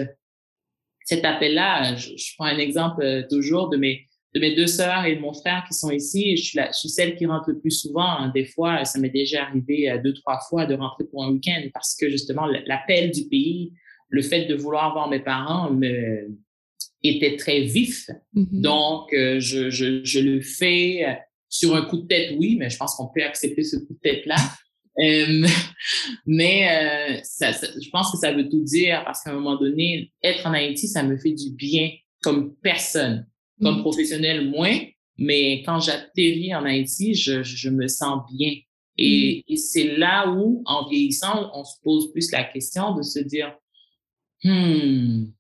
[1.05, 5.15] cet appel-là, je, prends un exemple euh, toujours de mes de mes deux sœurs et
[5.15, 6.37] de mon frère qui sont ici.
[6.37, 8.19] Je suis, la, je suis celle qui rentre le plus souvent.
[8.19, 8.33] Hein.
[8.35, 11.63] Des fois, ça m'est déjà arrivé euh, deux, trois fois de rentrer pour un week-end
[11.73, 13.73] parce que justement, l'appel du pays,
[14.09, 16.29] le fait de vouloir voir mes parents me
[17.03, 18.09] était très vif.
[18.35, 18.61] Mm-hmm.
[18.61, 21.05] Donc, euh, je, je, je, le fais
[21.49, 24.01] sur un coup de tête, oui, mais je pense qu'on peut accepter ce coup de
[24.03, 24.37] tête-là.
[25.01, 25.45] Euh,
[26.25, 30.13] mais euh, ça, je pense que ça veut tout dire parce qu'à un moment donné,
[30.23, 31.91] être en Haïti, ça me fait du bien
[32.23, 33.27] comme personne,
[33.61, 33.83] comme mm.
[33.83, 34.79] professionnel moins.
[35.19, 38.53] Mais quand j'atterris en Haïti, je, je me sens bien.
[38.97, 39.53] Et, mm.
[39.53, 43.53] et c'est là où, en vieillissant, on se pose plus la question de se dire,
[44.45, 45.33] hmm,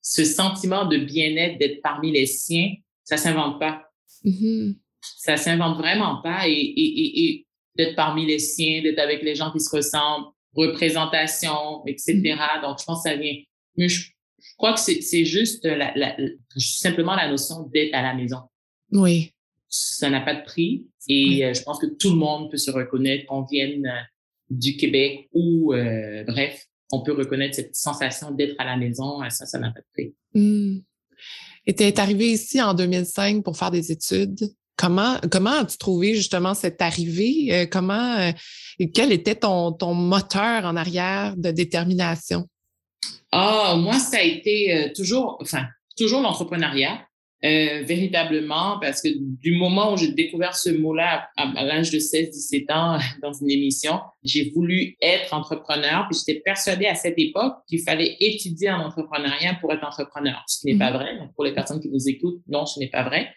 [0.00, 3.84] ce sentiment de bien-être d'être parmi les siens, ça s'invente pas.
[4.24, 4.76] Mm-hmm.
[5.00, 6.48] Ça s'invente vraiment pas.
[6.48, 11.84] Et, et, et, d'être parmi les siens, d'être avec les gens qui se ressemblent, représentation,
[11.86, 12.14] etc.
[12.14, 12.62] Mm-hmm.
[12.62, 13.34] Donc, je pense que ça vient.
[13.76, 14.10] Mais je,
[14.56, 16.16] crois que c'est juste la, la,
[16.56, 18.42] simplement la notion d'être à la maison.
[18.92, 19.32] Oui.
[19.68, 22.70] Ça n'a pas de prix et euh, je pense que tout le monde peut se
[22.70, 24.02] reconnaître, qu'on vienne euh,
[24.50, 29.18] du Québec ou, euh, bref, on peut reconnaître cette sensation d'être à la maison.
[29.30, 30.14] Ça, ça n'a pas de prix.
[30.34, 30.78] Mm.
[31.66, 34.52] Et tu es arrivé ici en 2005 pour faire des études.
[34.76, 37.48] Comment, comment as-tu trouvé justement cette arrivée?
[37.52, 38.32] Euh, comment, euh,
[38.92, 42.48] quel était ton, ton moteur en arrière de détermination?
[43.30, 47.06] Ah, moi, ça a été euh, toujours, enfin, toujours l'entrepreneuriat.
[47.44, 52.98] Véritablement, parce que du moment où j'ai découvert ce mot-là à, l'âge de 16-17 ans
[53.22, 58.16] dans une émission, j'ai voulu être entrepreneur, puis j'étais persuadée à cette époque qu'il fallait
[58.20, 60.94] étudier en entrepreneuriat pour être entrepreneur, ce qui n'est pas mmh.
[60.94, 61.18] vrai.
[61.34, 63.28] pour les personnes qui nous écoutent, non, ce n'est pas vrai.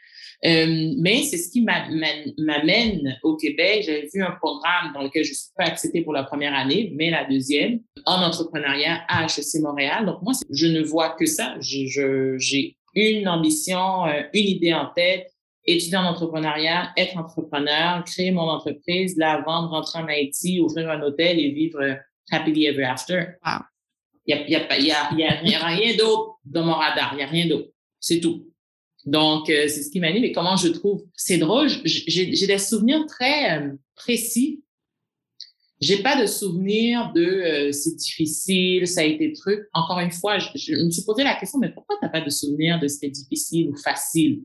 [0.46, 3.84] Euh, mais c'est ce qui m'amène au Québec.
[3.86, 7.10] J'avais vu un programme dans lequel je suis pas acceptée pour la première année, mais
[7.10, 10.06] la deuxième, en entrepreneuriat à HEC Montréal.
[10.06, 11.56] Donc moi, je ne vois que ça.
[11.60, 15.32] J'ai une ambition, euh, une idée en tête,
[15.66, 21.02] étudier en entrepreneuriat, être entrepreneur, créer mon entreprise, la vendre, rentrer en Haïti, ouvrir un
[21.02, 21.98] hôtel et vivre
[22.32, 23.24] happily ever after.
[24.26, 27.12] Il n'y a, rien d'autre dans mon radar.
[27.14, 27.70] Il n'y a rien d'autre.
[28.00, 28.48] C'est tout.
[29.06, 30.26] Donc, euh, c'est ce qui m'anime.
[30.26, 34.64] Et comment je trouve, c'est drôle, j'ai des souvenirs très euh, précis.
[35.80, 39.68] J'ai pas de souvenirs de euh, c'est difficile, ça a été truc.
[39.74, 42.80] Encore une fois, je, me suis posé la question, mais pourquoi t'as pas de souvenirs
[42.80, 44.44] de c'était difficile ou facile?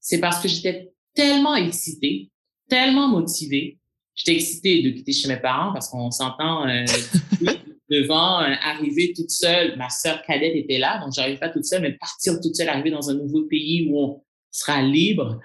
[0.00, 2.30] C'est parce que j'étais tellement excitée,
[2.68, 3.78] tellement motivée.
[4.16, 6.66] J'étais excitée de quitter chez mes parents parce qu'on s'entend
[7.90, 9.76] devant euh, arriver toute seule.
[9.76, 12.90] Ma sœur cadette était là, donc j'arrive pas toute seule, mais partir toute seule, arriver
[12.90, 15.38] dans un nouveau pays où on sera libre,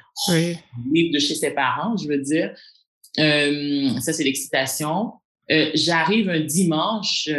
[0.91, 2.55] libre de chez ses parents, je veux dire.
[3.19, 5.13] Euh, ça, c'est l'excitation.
[5.51, 7.29] Euh, j'arrive un dimanche,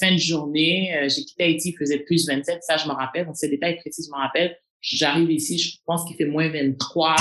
[0.00, 3.36] fin de journée, j'ai quitté Haïti, il faisait plus 27, ça je me rappelle, donc
[3.36, 4.56] ces détails précis, je me rappelle.
[4.80, 7.16] J'arrive ici, je pense qu'il fait moins 23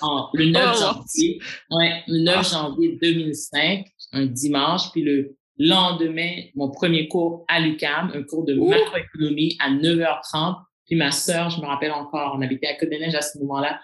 [0.00, 1.38] en, le 9 janvier.
[1.70, 2.42] Ouais, le 9 ah.
[2.42, 4.90] janvier 2005, un dimanche.
[4.90, 10.56] Puis le lendemain, mon premier cours à l'UCAM, un cours de macroéconomie à 9h30.
[10.86, 13.80] Puis ma sœur, je me rappelle encore, on habitait à Côte-des-Neiges à ce moment-là.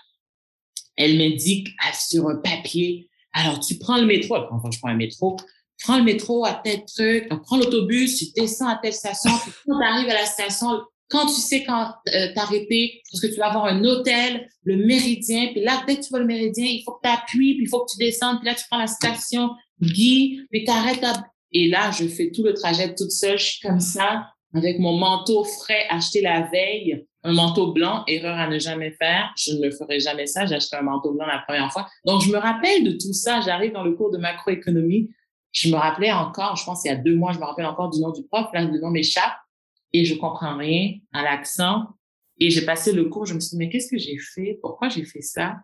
[0.96, 4.96] Elle m'a dit sur un papier, alors tu prends le métro, enfin je prends un
[4.96, 5.36] métro,
[5.82, 9.30] prends le métro à tel truc, prends l'autobus, tu descends à telle station,
[9.66, 13.36] quand tu arrives à la station, quand tu sais quand euh, t'arrêter, parce que tu
[13.38, 16.82] vas avoir un hôtel, le méridien, puis là, dès que tu vois le méridien, il
[16.84, 18.86] faut que tu appuies, puis il faut que tu descendes, puis là, tu prends la
[18.86, 21.24] station Guy, puis t'arrêtes à...
[21.52, 24.96] Et là, je fais tout le trajet toute seule, je suis comme ça, avec mon
[24.96, 29.30] manteau frais acheté la veille, un manteau blanc, erreur à ne jamais faire.
[29.36, 30.46] Je ne ferai jamais ça.
[30.46, 31.86] J'ai acheté un manteau blanc la première fois.
[32.06, 33.40] Donc, je me rappelle de tout ça.
[33.40, 35.10] J'arrive dans le cours de macroéconomie.
[35.52, 37.90] Je me rappelais encore, je pense il y a deux mois, je me rappelle encore
[37.90, 38.46] du nom du prof.
[38.54, 39.36] Là, le nom m'échappe
[39.92, 41.86] et je comprends rien à l'accent.
[42.38, 44.58] Et j'ai passé le cours, je me suis dit, mais qu'est-ce que j'ai fait?
[44.62, 45.56] Pourquoi j'ai fait ça?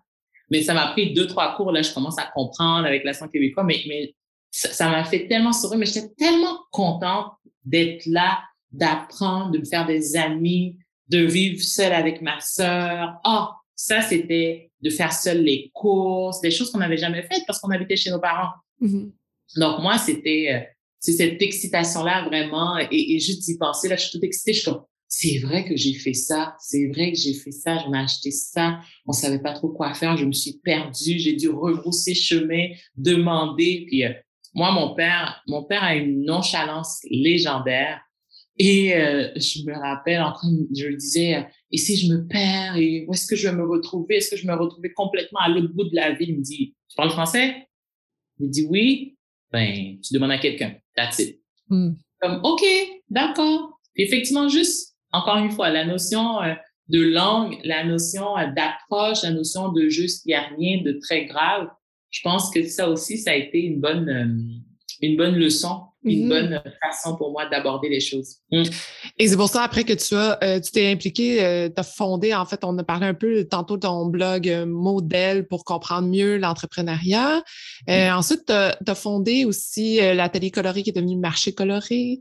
[0.50, 1.72] Mais ça m'a pris deux, trois cours.
[1.72, 4.14] Là, je commence à comprendre avec l'accent québécois, mais, mais
[4.50, 7.32] ça m'a fait tellement sourire, mais j'étais tellement contente
[7.64, 8.40] d'être là,
[8.72, 13.20] d'apprendre, de me faire des amis, de vivre seule avec ma sœur.
[13.24, 17.60] Oh, ça, c'était de faire seul les courses, des choses qu'on n'avait jamais faites parce
[17.60, 18.52] qu'on habitait chez nos parents.
[18.80, 19.10] Mm-hmm.
[19.56, 22.78] Donc, moi, c'était euh, c'est cette excitation-là vraiment.
[22.78, 24.52] Et, et juste d'y penser, là, je suis toute excitée.
[24.52, 26.56] Je suis comme, c'est vrai que j'ai fait ça.
[26.58, 27.78] C'est vrai que j'ai fait ça.
[27.78, 28.80] J'en ai acheté ça.
[29.06, 30.16] On savait pas trop quoi faire.
[30.16, 31.18] Je me suis perdue.
[31.18, 33.84] J'ai dû rebrousser chemin, demander.
[33.86, 34.12] Puis, euh,
[34.54, 38.00] moi, mon père, mon père a une nonchalance légendaire.
[38.58, 42.26] Et euh, je me rappelle, en train, je lui disais, euh, et si je me
[42.26, 44.16] perds, et où est-ce que je vais me retrouver?
[44.16, 46.30] Est-ce que je me retrouvais complètement à l'autre bout de la ville?
[46.30, 47.68] Il me dit, tu parles français?
[48.38, 49.16] Il me dit oui.
[49.52, 50.74] Ben, tu demandes à quelqu'un.
[50.96, 51.40] That's it.
[51.68, 51.92] Hmm.
[52.20, 52.62] Comme, OK,
[53.10, 53.78] d'accord.
[53.94, 56.54] Effectivement, juste, encore une fois, la notion euh,
[56.88, 61.26] de langue, la notion d'approche, la notion de juste, il n'y a rien de très
[61.26, 61.68] grave.
[62.10, 64.62] Je pense que ça aussi, ça a été une bonne,
[65.02, 66.28] une bonne leçon une mm-hmm.
[66.28, 68.36] bonne façon pour moi d'aborder les choses.
[68.52, 68.62] Mm.
[69.18, 71.82] Et c'est pour ça, après que tu as, euh, tu t'es impliqué, euh, tu as
[71.82, 75.64] fondé, en fait, on a parlé un peu tantôt de ton blog euh, Modèle pour
[75.64, 77.42] comprendre mieux l'entrepreneuriat.
[77.88, 77.92] Mm.
[78.12, 82.20] Ensuite, tu as, fondé aussi l'atelier coloré qui est devenu marché coloré.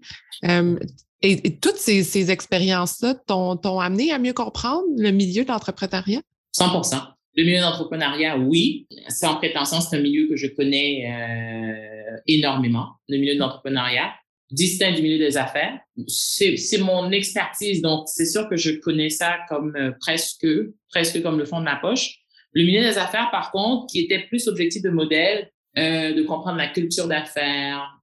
[1.22, 6.22] Et, toutes ces, ces expériences-là t'ont amené à mieux comprendre le milieu de l'entrepreneuriat?
[6.52, 8.88] 100 le milieu d'entrepreneuriat, oui.
[9.10, 14.14] Sans prétention, c'est un milieu que je connais euh, énormément, le milieu de l'entrepreneuriat,
[14.52, 15.78] distinct du milieu des affaires.
[16.08, 20.48] C'est mon expertise, donc c'est sûr que je connais ça comme euh, presque,
[20.90, 22.20] presque comme le fond de ma poche.
[22.54, 26.58] Le milieu des affaires, par contre, qui était plus objectif de modèle, euh, de comprendre
[26.58, 28.00] la culture d'affaires,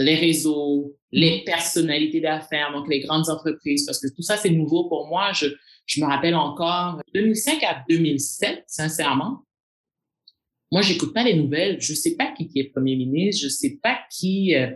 [0.00, 4.88] les réseaux, les personnalités d'affaires, donc les grandes entreprises, parce que tout ça, c'est nouveau
[4.88, 5.30] pour moi.
[5.32, 5.46] Je,
[5.86, 9.44] je me rappelle encore 2005 à 2007, sincèrement.
[10.70, 11.80] Moi, j'écoute pas les nouvelles.
[11.80, 13.44] Je sais pas qui, est premier ministre.
[13.44, 14.54] Je sais pas qui.
[14.54, 14.70] Euh,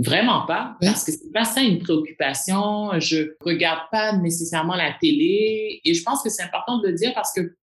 [0.00, 3.00] vraiment pas, parce que c'est pas ça une préoccupation.
[3.00, 7.12] Je regarde pas nécessairement la télé, et je pense que c'est important de le dire
[7.14, 7.56] parce que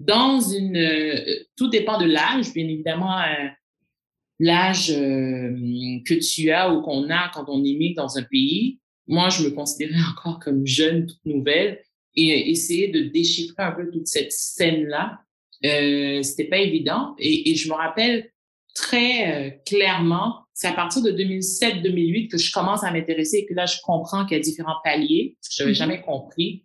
[0.00, 3.20] dans une, euh, tout dépend de l'âge, bien évidemment.
[3.20, 3.48] Euh,
[4.40, 9.42] l'âge que tu as ou qu'on a quand on immigre dans un pays, moi, je
[9.42, 11.82] me considérais encore comme jeune, toute nouvelle,
[12.14, 15.20] et essayer de déchiffrer un peu toute cette scène-là,
[15.64, 17.14] euh, c'était pas évident.
[17.18, 18.30] Et, et, je me rappelle
[18.74, 23.54] très euh, clairement, c'est à partir de 2007-2008 que je commence à m'intéresser et que
[23.54, 25.76] là, je comprends qu'il y a différents paliers, que je n'avais mm-hmm.
[25.76, 26.64] jamais compris.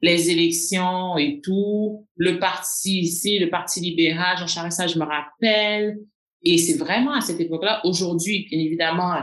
[0.00, 5.04] Les élections et tout, le parti ici, le parti libéral, Jean Charest, ça, je me
[5.04, 5.98] rappelle.
[6.42, 9.14] Et c'est vraiment à cette époque-là, aujourd'hui, bien évidemment,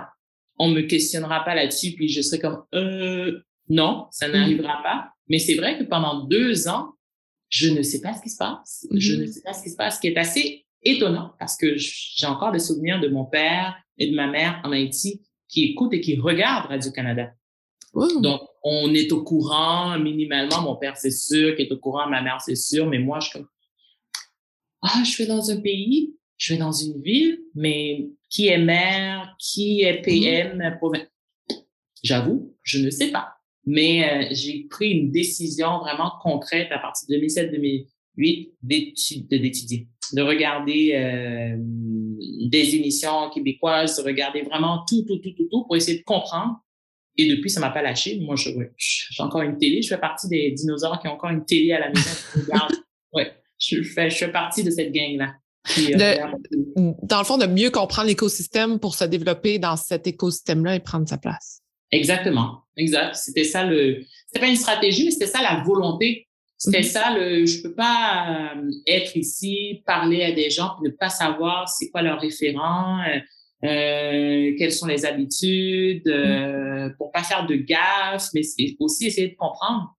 [0.60, 4.32] on me questionnera pas là-dessus, puis je serai comme, euh, non, ça mm.
[4.32, 5.10] n'arrivera pas.
[5.30, 6.94] Mais c'est vrai que pendant deux ans,
[7.50, 8.86] je ne sais pas ce qui se passe.
[8.92, 9.22] Je mm-hmm.
[9.22, 12.26] ne sais pas ce qui se passe, ce qui est assez étonnant parce que j'ai
[12.26, 16.02] encore des souvenirs de mon père et de ma mère en Haïti qui écoutent et
[16.02, 17.32] qui regardent Radio-Canada.
[17.94, 20.62] Donc, on est au courant minimalement.
[20.62, 22.08] Mon père, c'est sûr, qui est au courant.
[22.08, 22.86] Ma mère, c'est sûr.
[22.86, 23.48] Mais moi, je suis comme,
[24.84, 29.36] ah, je suis dans un pays, je vais dans une ville, mais qui est maire,
[29.38, 31.06] qui est PM, mhm.
[32.02, 33.36] j'avoue, je ne sais pas.
[33.66, 40.94] Mais euh, j'ai pris une décision vraiment concrète à partir de 2007-2008 d'étudier, de regarder
[40.96, 41.58] euh,
[42.48, 46.56] des émissions québécoises, de regarder vraiment tout, tout, tout, tout, tout pour essayer de comprendre.
[47.18, 48.18] Et depuis, ça m'a pas lâché.
[48.22, 48.54] Moi, j'ai
[49.20, 49.82] encore une télé.
[49.82, 52.10] Je fais partie des dinosaures qui ont encore une télé à la maison.
[53.14, 55.34] ouais, je fais, je fais partie de cette gang-là.
[55.78, 56.16] Euh,
[57.04, 61.08] dans le fond, de mieux comprendre l'écosystème pour se développer dans cet écosystème-là et prendre
[61.08, 61.62] sa place.
[61.92, 62.64] Exactement.
[62.78, 63.16] Exact.
[63.16, 64.04] C'était ça le.
[64.28, 68.54] C'était pas une stratégie, mais c'était ça la volonté C'était ça, le, je peux pas
[68.56, 73.02] euh, être ici, parler à des gens, ne pas savoir c'est quoi leur référent,
[73.64, 78.42] euh, quelles sont les habitudes, euh, pour pas faire de gaffe, mais
[78.80, 79.96] aussi essayer de comprendre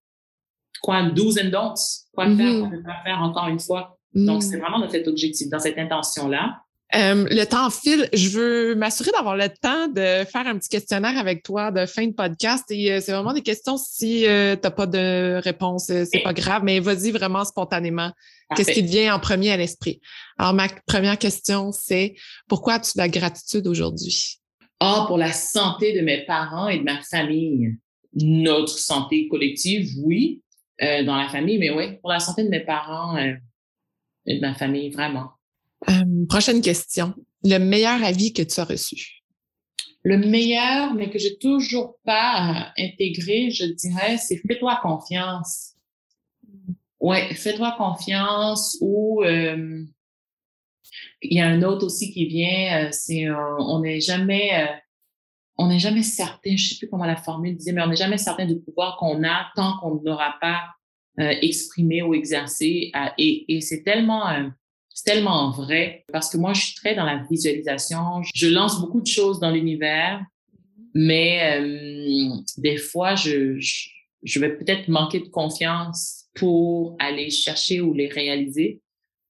[0.80, 2.60] quoi do's and don'ts, quoi faire, mm-hmm.
[2.60, 3.98] quoi ne pas faire encore une fois.
[4.14, 6.62] Donc, c'est vraiment dans cet objectif, dans cette intention-là.
[6.94, 8.08] Euh, le temps file.
[8.12, 12.06] Je veux m'assurer d'avoir le temps de faire un petit questionnaire avec toi de fin
[12.06, 12.64] de podcast.
[12.70, 16.32] Et euh, c'est vraiment des questions si euh, tu n'as pas de réponse, c'est pas
[16.32, 18.10] grave, mais vas-y vraiment spontanément.
[18.56, 20.00] Qu'est-ce qui te vient en premier à l'esprit?
[20.36, 22.16] Alors, ma première question, c'est
[22.48, 24.40] pourquoi as-tu de la gratitude aujourd'hui?
[24.80, 27.76] Ah, pour la santé de mes parents et de ma famille.
[28.14, 30.42] Notre santé collective, oui,
[30.80, 33.16] dans la famille, mais oui, pour la santé de mes parents
[34.30, 35.30] et de ma famille, vraiment.
[35.88, 37.14] Euh, prochaine question.
[37.44, 39.22] Le meilleur avis que tu as reçu?
[40.02, 45.74] Le meilleur, mais que j'ai toujours pas euh, intégré, je dirais, c'est fais-toi confiance.
[47.00, 49.84] Ouais, fais-toi confiance ou euh,
[51.22, 54.68] il y a un autre aussi qui vient, c'est on n'est jamais
[55.56, 58.18] on n'est jamais certain, je sais plus comment la formule disait, mais on n'est jamais
[58.18, 60.62] certain du pouvoir qu'on a tant qu'on n'aura pas
[61.18, 62.92] exprimé ou exercé.
[63.18, 64.50] et, et c'est tellement
[64.92, 68.22] c'est tellement vrai parce que moi, je suis très dans la visualisation.
[68.34, 70.22] Je lance beaucoup de choses dans l'univers,
[70.94, 73.58] mais euh, des fois, je,
[74.22, 78.82] je, vais peut-être manquer de confiance pour aller chercher ou les réaliser.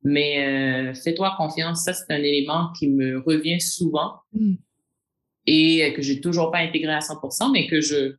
[0.03, 4.55] Mais euh, fais-toi confiance, ça, c'est un élément qui me revient souvent mm.
[5.47, 8.15] et que j'ai toujours pas intégré à 100%, mais que je,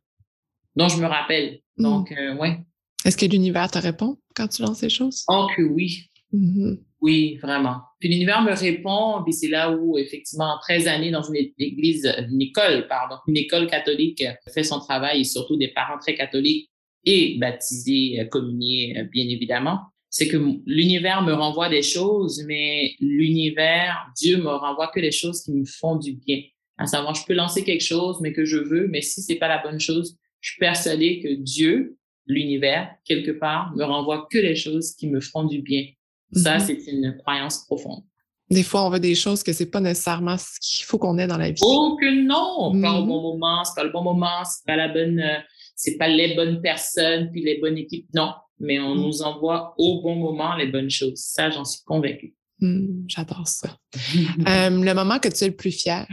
[0.76, 1.58] dont je me rappelle.
[1.76, 1.82] Mm.
[1.82, 2.60] Donc, euh, ouais.
[3.04, 5.24] Est-ce que l'univers te répond quand tu lances ces choses?
[5.28, 6.08] Oh que oui.
[6.32, 6.78] Mm-hmm.
[7.02, 7.80] Oui, vraiment.
[7.98, 12.40] Puis l'univers me répond, puis c'est là où, effectivement, 13 années dans une église, une
[12.40, 14.24] école, pardon, une école catholique
[14.54, 16.70] fait son travail et surtout des parents très catholiques
[17.04, 19.80] et baptisés, euh, communiés, euh, bien évidemment.
[20.10, 20.36] C'est que
[20.66, 25.64] l'univers me renvoie des choses, mais l'univers, Dieu me renvoie que des choses qui me
[25.64, 26.42] font du bien.
[26.78, 29.48] À savoir, je peux lancer quelque chose, mais que je veux, mais si c'est pas
[29.48, 31.96] la bonne chose, je suis persuadée que Dieu,
[32.26, 35.84] l'univers, quelque part, me renvoie que les choses qui me font du bien.
[36.32, 36.66] Ça, mm-hmm.
[36.66, 38.02] c'est une croyance profonde.
[38.50, 41.26] Des fois, on veut des choses que c'est pas nécessairement ce qu'il faut qu'on ait
[41.26, 41.60] dans la vie.
[41.62, 42.80] Oh que non!
[42.80, 43.06] Pas au mm-hmm.
[43.06, 45.38] bon moment, c'est pas le bon moment, c'est pas la bonne, euh,
[45.74, 48.08] c'est pas les bonnes personnes puis les bonnes équipes.
[48.14, 48.34] Non.
[48.58, 49.00] Mais on mm.
[49.00, 51.18] nous envoie au bon moment les bonnes choses.
[51.18, 52.34] Ça, j'en suis convaincue.
[52.60, 53.76] Mm, j'adore ça.
[54.48, 56.06] Euh, le moment que tu es le plus fier?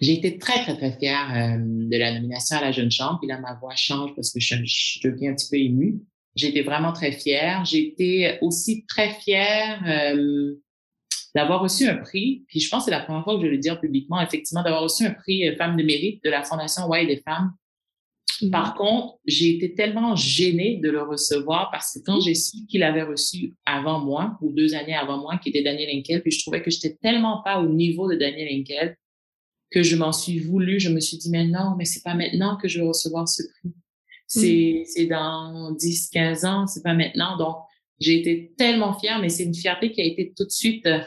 [0.00, 3.18] J'ai été très, très, très fière euh, de la nomination à la Jeune Chambre.
[3.20, 6.00] Puis là, ma voix change parce que je, je deviens un petit peu émue.
[6.34, 7.64] J'étais vraiment très fière.
[7.64, 10.54] J'étais aussi très fière euh,
[11.34, 12.44] d'avoir reçu un prix.
[12.48, 14.62] Puis je pense que c'est la première fois que je vais le dire publiquement, effectivement,
[14.62, 17.52] d'avoir reçu un prix euh, Femme de mérite de la Fondation Why des femmes.
[18.40, 18.50] Mm-hmm.
[18.50, 22.82] Par contre, j'ai été tellement gênée de le recevoir parce que quand j'ai su qu'il
[22.82, 26.40] avait reçu avant moi, ou deux années avant moi, qui était Daniel Henkel, puis je
[26.40, 28.96] trouvais que j'étais tellement pas au niveau de Daniel Henkel
[29.72, 30.78] que je m'en suis voulu.
[30.78, 33.42] Je me suis dit, mais non, mais c'est pas maintenant que je vais recevoir ce
[33.42, 33.72] prix.
[34.34, 34.84] Mm.
[34.86, 37.36] C'est dans 10, 15 ans, c'est pas maintenant.
[37.36, 37.56] Donc,
[38.00, 41.00] j'ai été tellement fière, mais c'est une fierté qui a été tout de suite euh,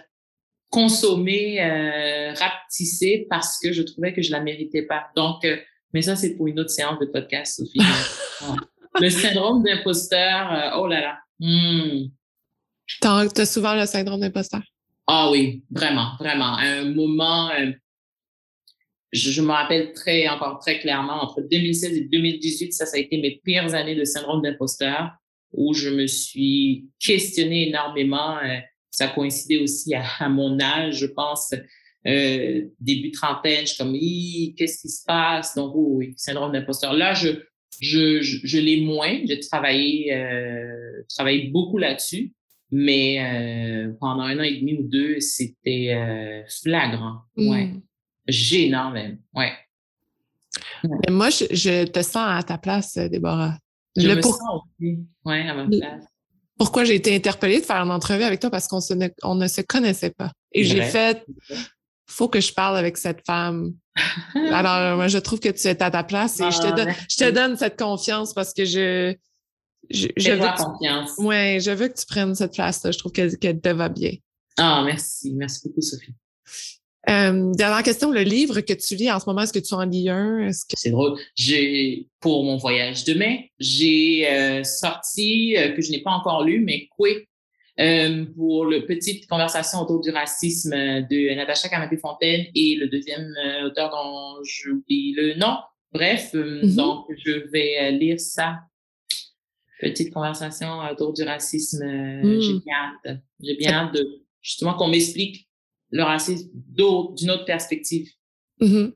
[0.70, 5.08] consommée, euh, rapetissée parce que je trouvais que je la méritais pas.
[5.16, 5.58] Donc, euh,
[5.94, 7.80] mais ça, c'est pour une autre séance de podcast, Sophie.
[9.00, 11.18] le syndrome d'imposteur, euh, oh là là.
[11.40, 12.08] Hmm.
[13.02, 14.62] T'as as souvent le syndrome d'imposteur?
[15.08, 16.58] Ah oui, vraiment, vraiment.
[16.58, 17.50] Un moment,
[19.12, 23.18] je, me rappelle très, encore très clairement, entre 2016 et 2018, ça, ça a été
[23.18, 25.12] mes pires années de syndrome d'imposteur
[25.54, 28.38] où je me suis questionnée énormément.
[28.38, 28.60] Euh,
[28.92, 31.54] ça coïncidait aussi à, mon âge, je pense,
[32.08, 33.66] euh, début trentaine.
[33.66, 33.94] Je suis comme,
[34.58, 35.56] qu'est-ce qui se passe?
[35.56, 36.94] Donc, oui, syndrome d'imposteur.
[36.94, 37.30] Là, je,
[37.82, 39.20] je, je, l'ai moins.
[39.26, 42.34] J'ai travaillé, euh, travaillé beaucoup là-dessus.
[42.72, 47.20] Mais euh, pendant un an et demi ou deux, c'était euh, flagrant.
[47.38, 47.68] Ouais.
[47.68, 47.82] Hmm.
[48.28, 49.54] Gênant même, ouais.
[50.84, 53.58] Mais moi, je, te sens à ta place, Déborah.
[53.96, 56.04] Je me sens aussi, ouais, à ma place.
[56.58, 58.50] Pourquoi j'ai été interpellée de faire une entrevue avec toi?
[58.50, 60.32] Parce qu'on ne, on ne se connaissait pas.
[60.54, 61.26] Et j'ai fait,
[62.08, 63.74] faut que je parle avec cette femme.
[64.52, 66.94] Alors, moi, je trouve que tu es à ta place et je, te ah, donne,
[67.10, 69.16] je te donne cette confiance parce que je,
[69.90, 71.18] je, je veux confiance.
[71.18, 72.92] Ouais, je veux que tu prennes cette place-là.
[72.92, 74.14] Je trouve qu'elle te va bien.
[74.58, 75.34] Ah, merci.
[75.34, 76.14] Merci beaucoup, Sophie.
[77.08, 79.84] Euh, dernière question, le livre que tu lis en ce moment, est-ce que tu en
[79.84, 80.48] lis un?
[80.48, 80.76] Que...
[80.76, 81.20] C'est drôle.
[81.36, 86.62] J'ai, pour mon voyage demain, j'ai euh, sorti, euh, que je n'ai pas encore lu,
[86.62, 87.28] mais Coué,
[87.80, 93.32] euh, pour le petite conversation autour du racisme de Natacha Canapé-Fontaine et le deuxième
[93.66, 95.58] auteur dont j'oublie le nom.
[95.92, 96.76] Bref, mm-hmm.
[96.76, 98.60] donc je vais lire ça
[99.80, 101.84] petite conversation autour du racisme.
[102.24, 103.20] J'ai bien hâte.
[103.44, 105.46] J'ai bien hâte de justement qu'on m'explique
[105.96, 108.12] le racisme d'une autre perspective.
[108.60, 108.92] Mm-hmm.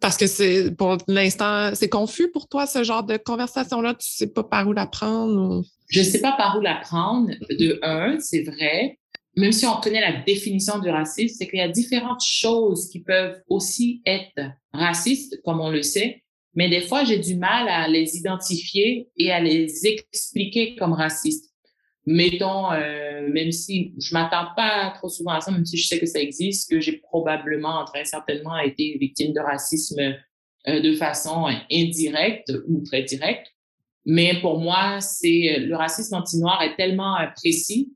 [0.00, 3.94] Parce que c'est pour l'instant, c'est confus pour toi ce genre de conversation-là?
[3.94, 5.64] Tu sais pas par où la prendre.
[5.88, 7.30] Je sais pas par où la prendre.
[7.48, 8.98] De un, c'est vrai.
[9.36, 13.02] Même si on connaît la définition du racisme, c'est qu'il y a différentes choses qui
[13.02, 16.24] peuvent aussi être racistes, comme on le sait.
[16.54, 21.45] Mais des fois, j'ai du mal à les identifier et à les expliquer comme racistes
[22.06, 25.98] mettons, euh, même si je m'attends pas trop souvent à ça, même si je sais
[25.98, 30.00] que ça existe, que j'ai probablement, très certainement, été victime de racisme
[30.68, 33.48] euh, de façon indirecte ou très directe.
[34.04, 37.92] Mais pour moi, c'est le racisme anti-noir est tellement précis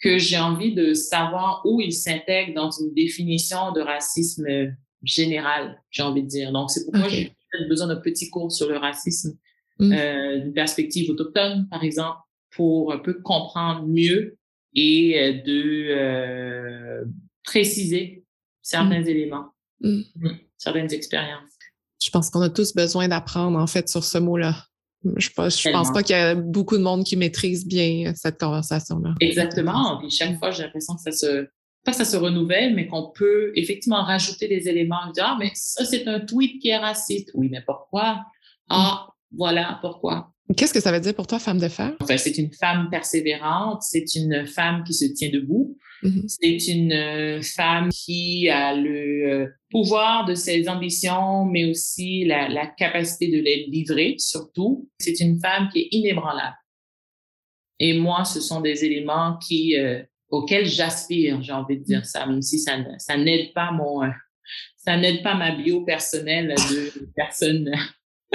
[0.00, 6.02] que j'ai envie de savoir où il s'intègre dans une définition de racisme général, j'ai
[6.02, 6.52] envie de dire.
[6.52, 7.32] Donc, c'est pourquoi j'ai
[7.68, 9.36] besoin d'un petit cours sur le racisme,
[9.78, 9.92] mm.
[9.92, 12.18] euh, d'une perspective autochtone, par exemple,
[12.54, 14.36] pour un peu comprendre mieux
[14.74, 17.04] et euh, de euh,
[17.44, 18.24] préciser
[18.62, 19.08] certains mm.
[19.08, 19.46] éléments,
[19.80, 20.00] mm.
[20.16, 20.38] Mm.
[20.56, 21.50] certaines expériences.
[22.02, 24.56] Je pense qu'on a tous besoin d'apprendre, en fait, sur ce mot-là.
[25.16, 28.40] Je pense, je pense pas qu'il y a beaucoup de monde qui maîtrise bien cette
[28.40, 29.14] conversation-là.
[29.20, 29.98] Exactement.
[29.98, 31.46] Puis chaque fois, j'ai l'impression que ça se,
[31.84, 35.10] pas que ça se renouvelle, mais qu'on peut effectivement rajouter des éléments.
[35.14, 37.30] Dire, ah, mais ça, c'est un tweet qui est raciste.
[37.34, 38.24] Oui, mais pourquoi?
[38.70, 40.33] Ah, voilà pourquoi?
[40.56, 41.94] Qu'est-ce que ça veut dire pour toi, femme de fer?
[42.00, 46.28] Enfin, c'est une femme persévérante, c'est une femme qui se tient debout, mm-hmm.
[46.28, 52.48] c'est une euh, femme qui a le euh, pouvoir de ses ambitions, mais aussi la,
[52.48, 54.90] la capacité de les livrer, surtout.
[54.98, 56.56] C'est une femme qui est inébranlable.
[57.78, 62.26] Et moi, ce sont des éléments qui, euh, auxquels j'aspire, j'ai envie de dire ça,
[62.26, 64.02] même si ça, ça n'aide pas mon,
[64.76, 67.74] ça n'aide pas ma bio personnelle de personne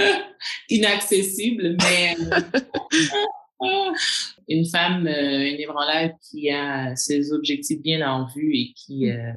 [0.68, 2.16] inaccessible, mais
[3.62, 3.92] euh,
[4.48, 9.10] une femme, euh, une ébranlable qui a ses objectifs bien en vue et qui mm.
[9.10, 9.32] euh,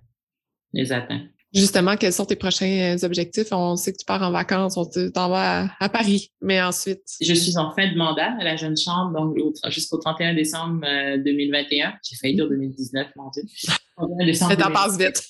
[0.74, 1.22] les atteint.
[1.54, 3.50] Justement, quels sont tes prochains objectifs?
[3.52, 7.04] On sait que tu pars en vacances, on t'en vas à, Paris, mais ensuite?
[7.22, 9.38] Je suis en fin de mandat à la Jeune Chambre, donc
[9.70, 10.82] jusqu'au 31 décembre
[11.24, 11.94] 2021.
[12.04, 13.44] J'ai failli dire 2019, mon Dieu.
[14.34, 15.30] Ça t'en passe vite.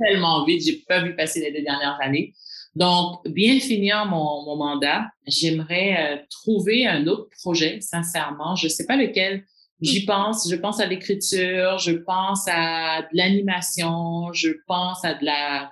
[0.00, 2.32] tellement vite, j'ai pas vu passer les deux dernières années.
[2.76, 8.56] Donc, bien finir mon, mon mandat, j'aimerais euh, trouver un autre projet, sincèrement.
[8.56, 9.44] Je ne sais pas lequel.
[9.80, 10.06] J'y mm.
[10.06, 10.50] pense.
[10.50, 15.70] Je pense à l'écriture, je pense à de l'animation, je pense à de la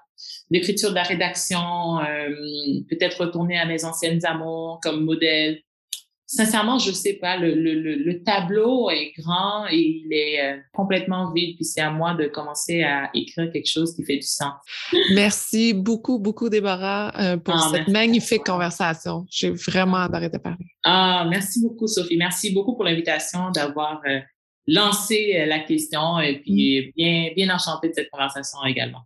[0.50, 2.28] l'écriture de la rédaction, euh,
[2.88, 5.60] peut-être retourner à mes anciennes amours comme modèle
[6.32, 7.36] sincèrement, je sais pas.
[7.36, 11.56] Le, le, le, tableau est grand et il est euh, complètement vide.
[11.56, 14.54] Puis c'est à moi de commencer à écrire quelque chose qui fait du sens.
[15.14, 19.26] Merci beaucoup, beaucoup, Déborah, euh, pour ah, cette magnifique conversation.
[19.30, 20.64] J'ai vraiment adoré te parler.
[20.84, 22.16] Ah, merci beaucoup, Sophie.
[22.16, 24.20] Merci beaucoup pour l'invitation d'avoir euh,
[24.66, 26.92] lancé la question et puis mm.
[26.96, 29.02] bien, bien enchantée de cette conversation également.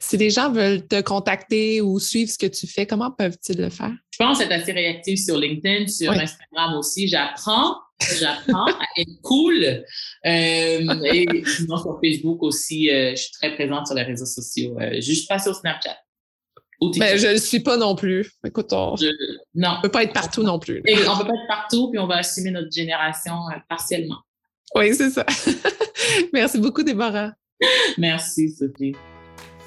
[0.00, 3.70] Si les gens veulent te contacter ou suivre ce que tu fais, comment peuvent-ils le
[3.70, 3.92] faire?
[4.10, 7.08] Je pense être assez réactive sur LinkedIn, sur Instagram aussi.
[7.08, 7.76] J'apprends,
[8.18, 9.62] j'apprends à être cool.
[9.64, 9.84] Euh,
[10.24, 14.76] et sinon, sur Facebook aussi, euh, je suis très présente sur les réseaux sociaux.
[14.80, 15.96] Euh, juste pas sur Snapchat.
[16.98, 18.30] Mais je ne le suis pas non plus.
[18.46, 20.82] Écoute, on ne peut pas être partout non plus.
[20.86, 23.34] on ne peut pas être partout, puis on va assumer notre génération
[23.68, 24.18] partiellement.
[24.74, 25.24] Oui, c'est ça.
[26.32, 27.32] Merci beaucoup, Déborah.
[27.96, 28.94] Merci, Sophie.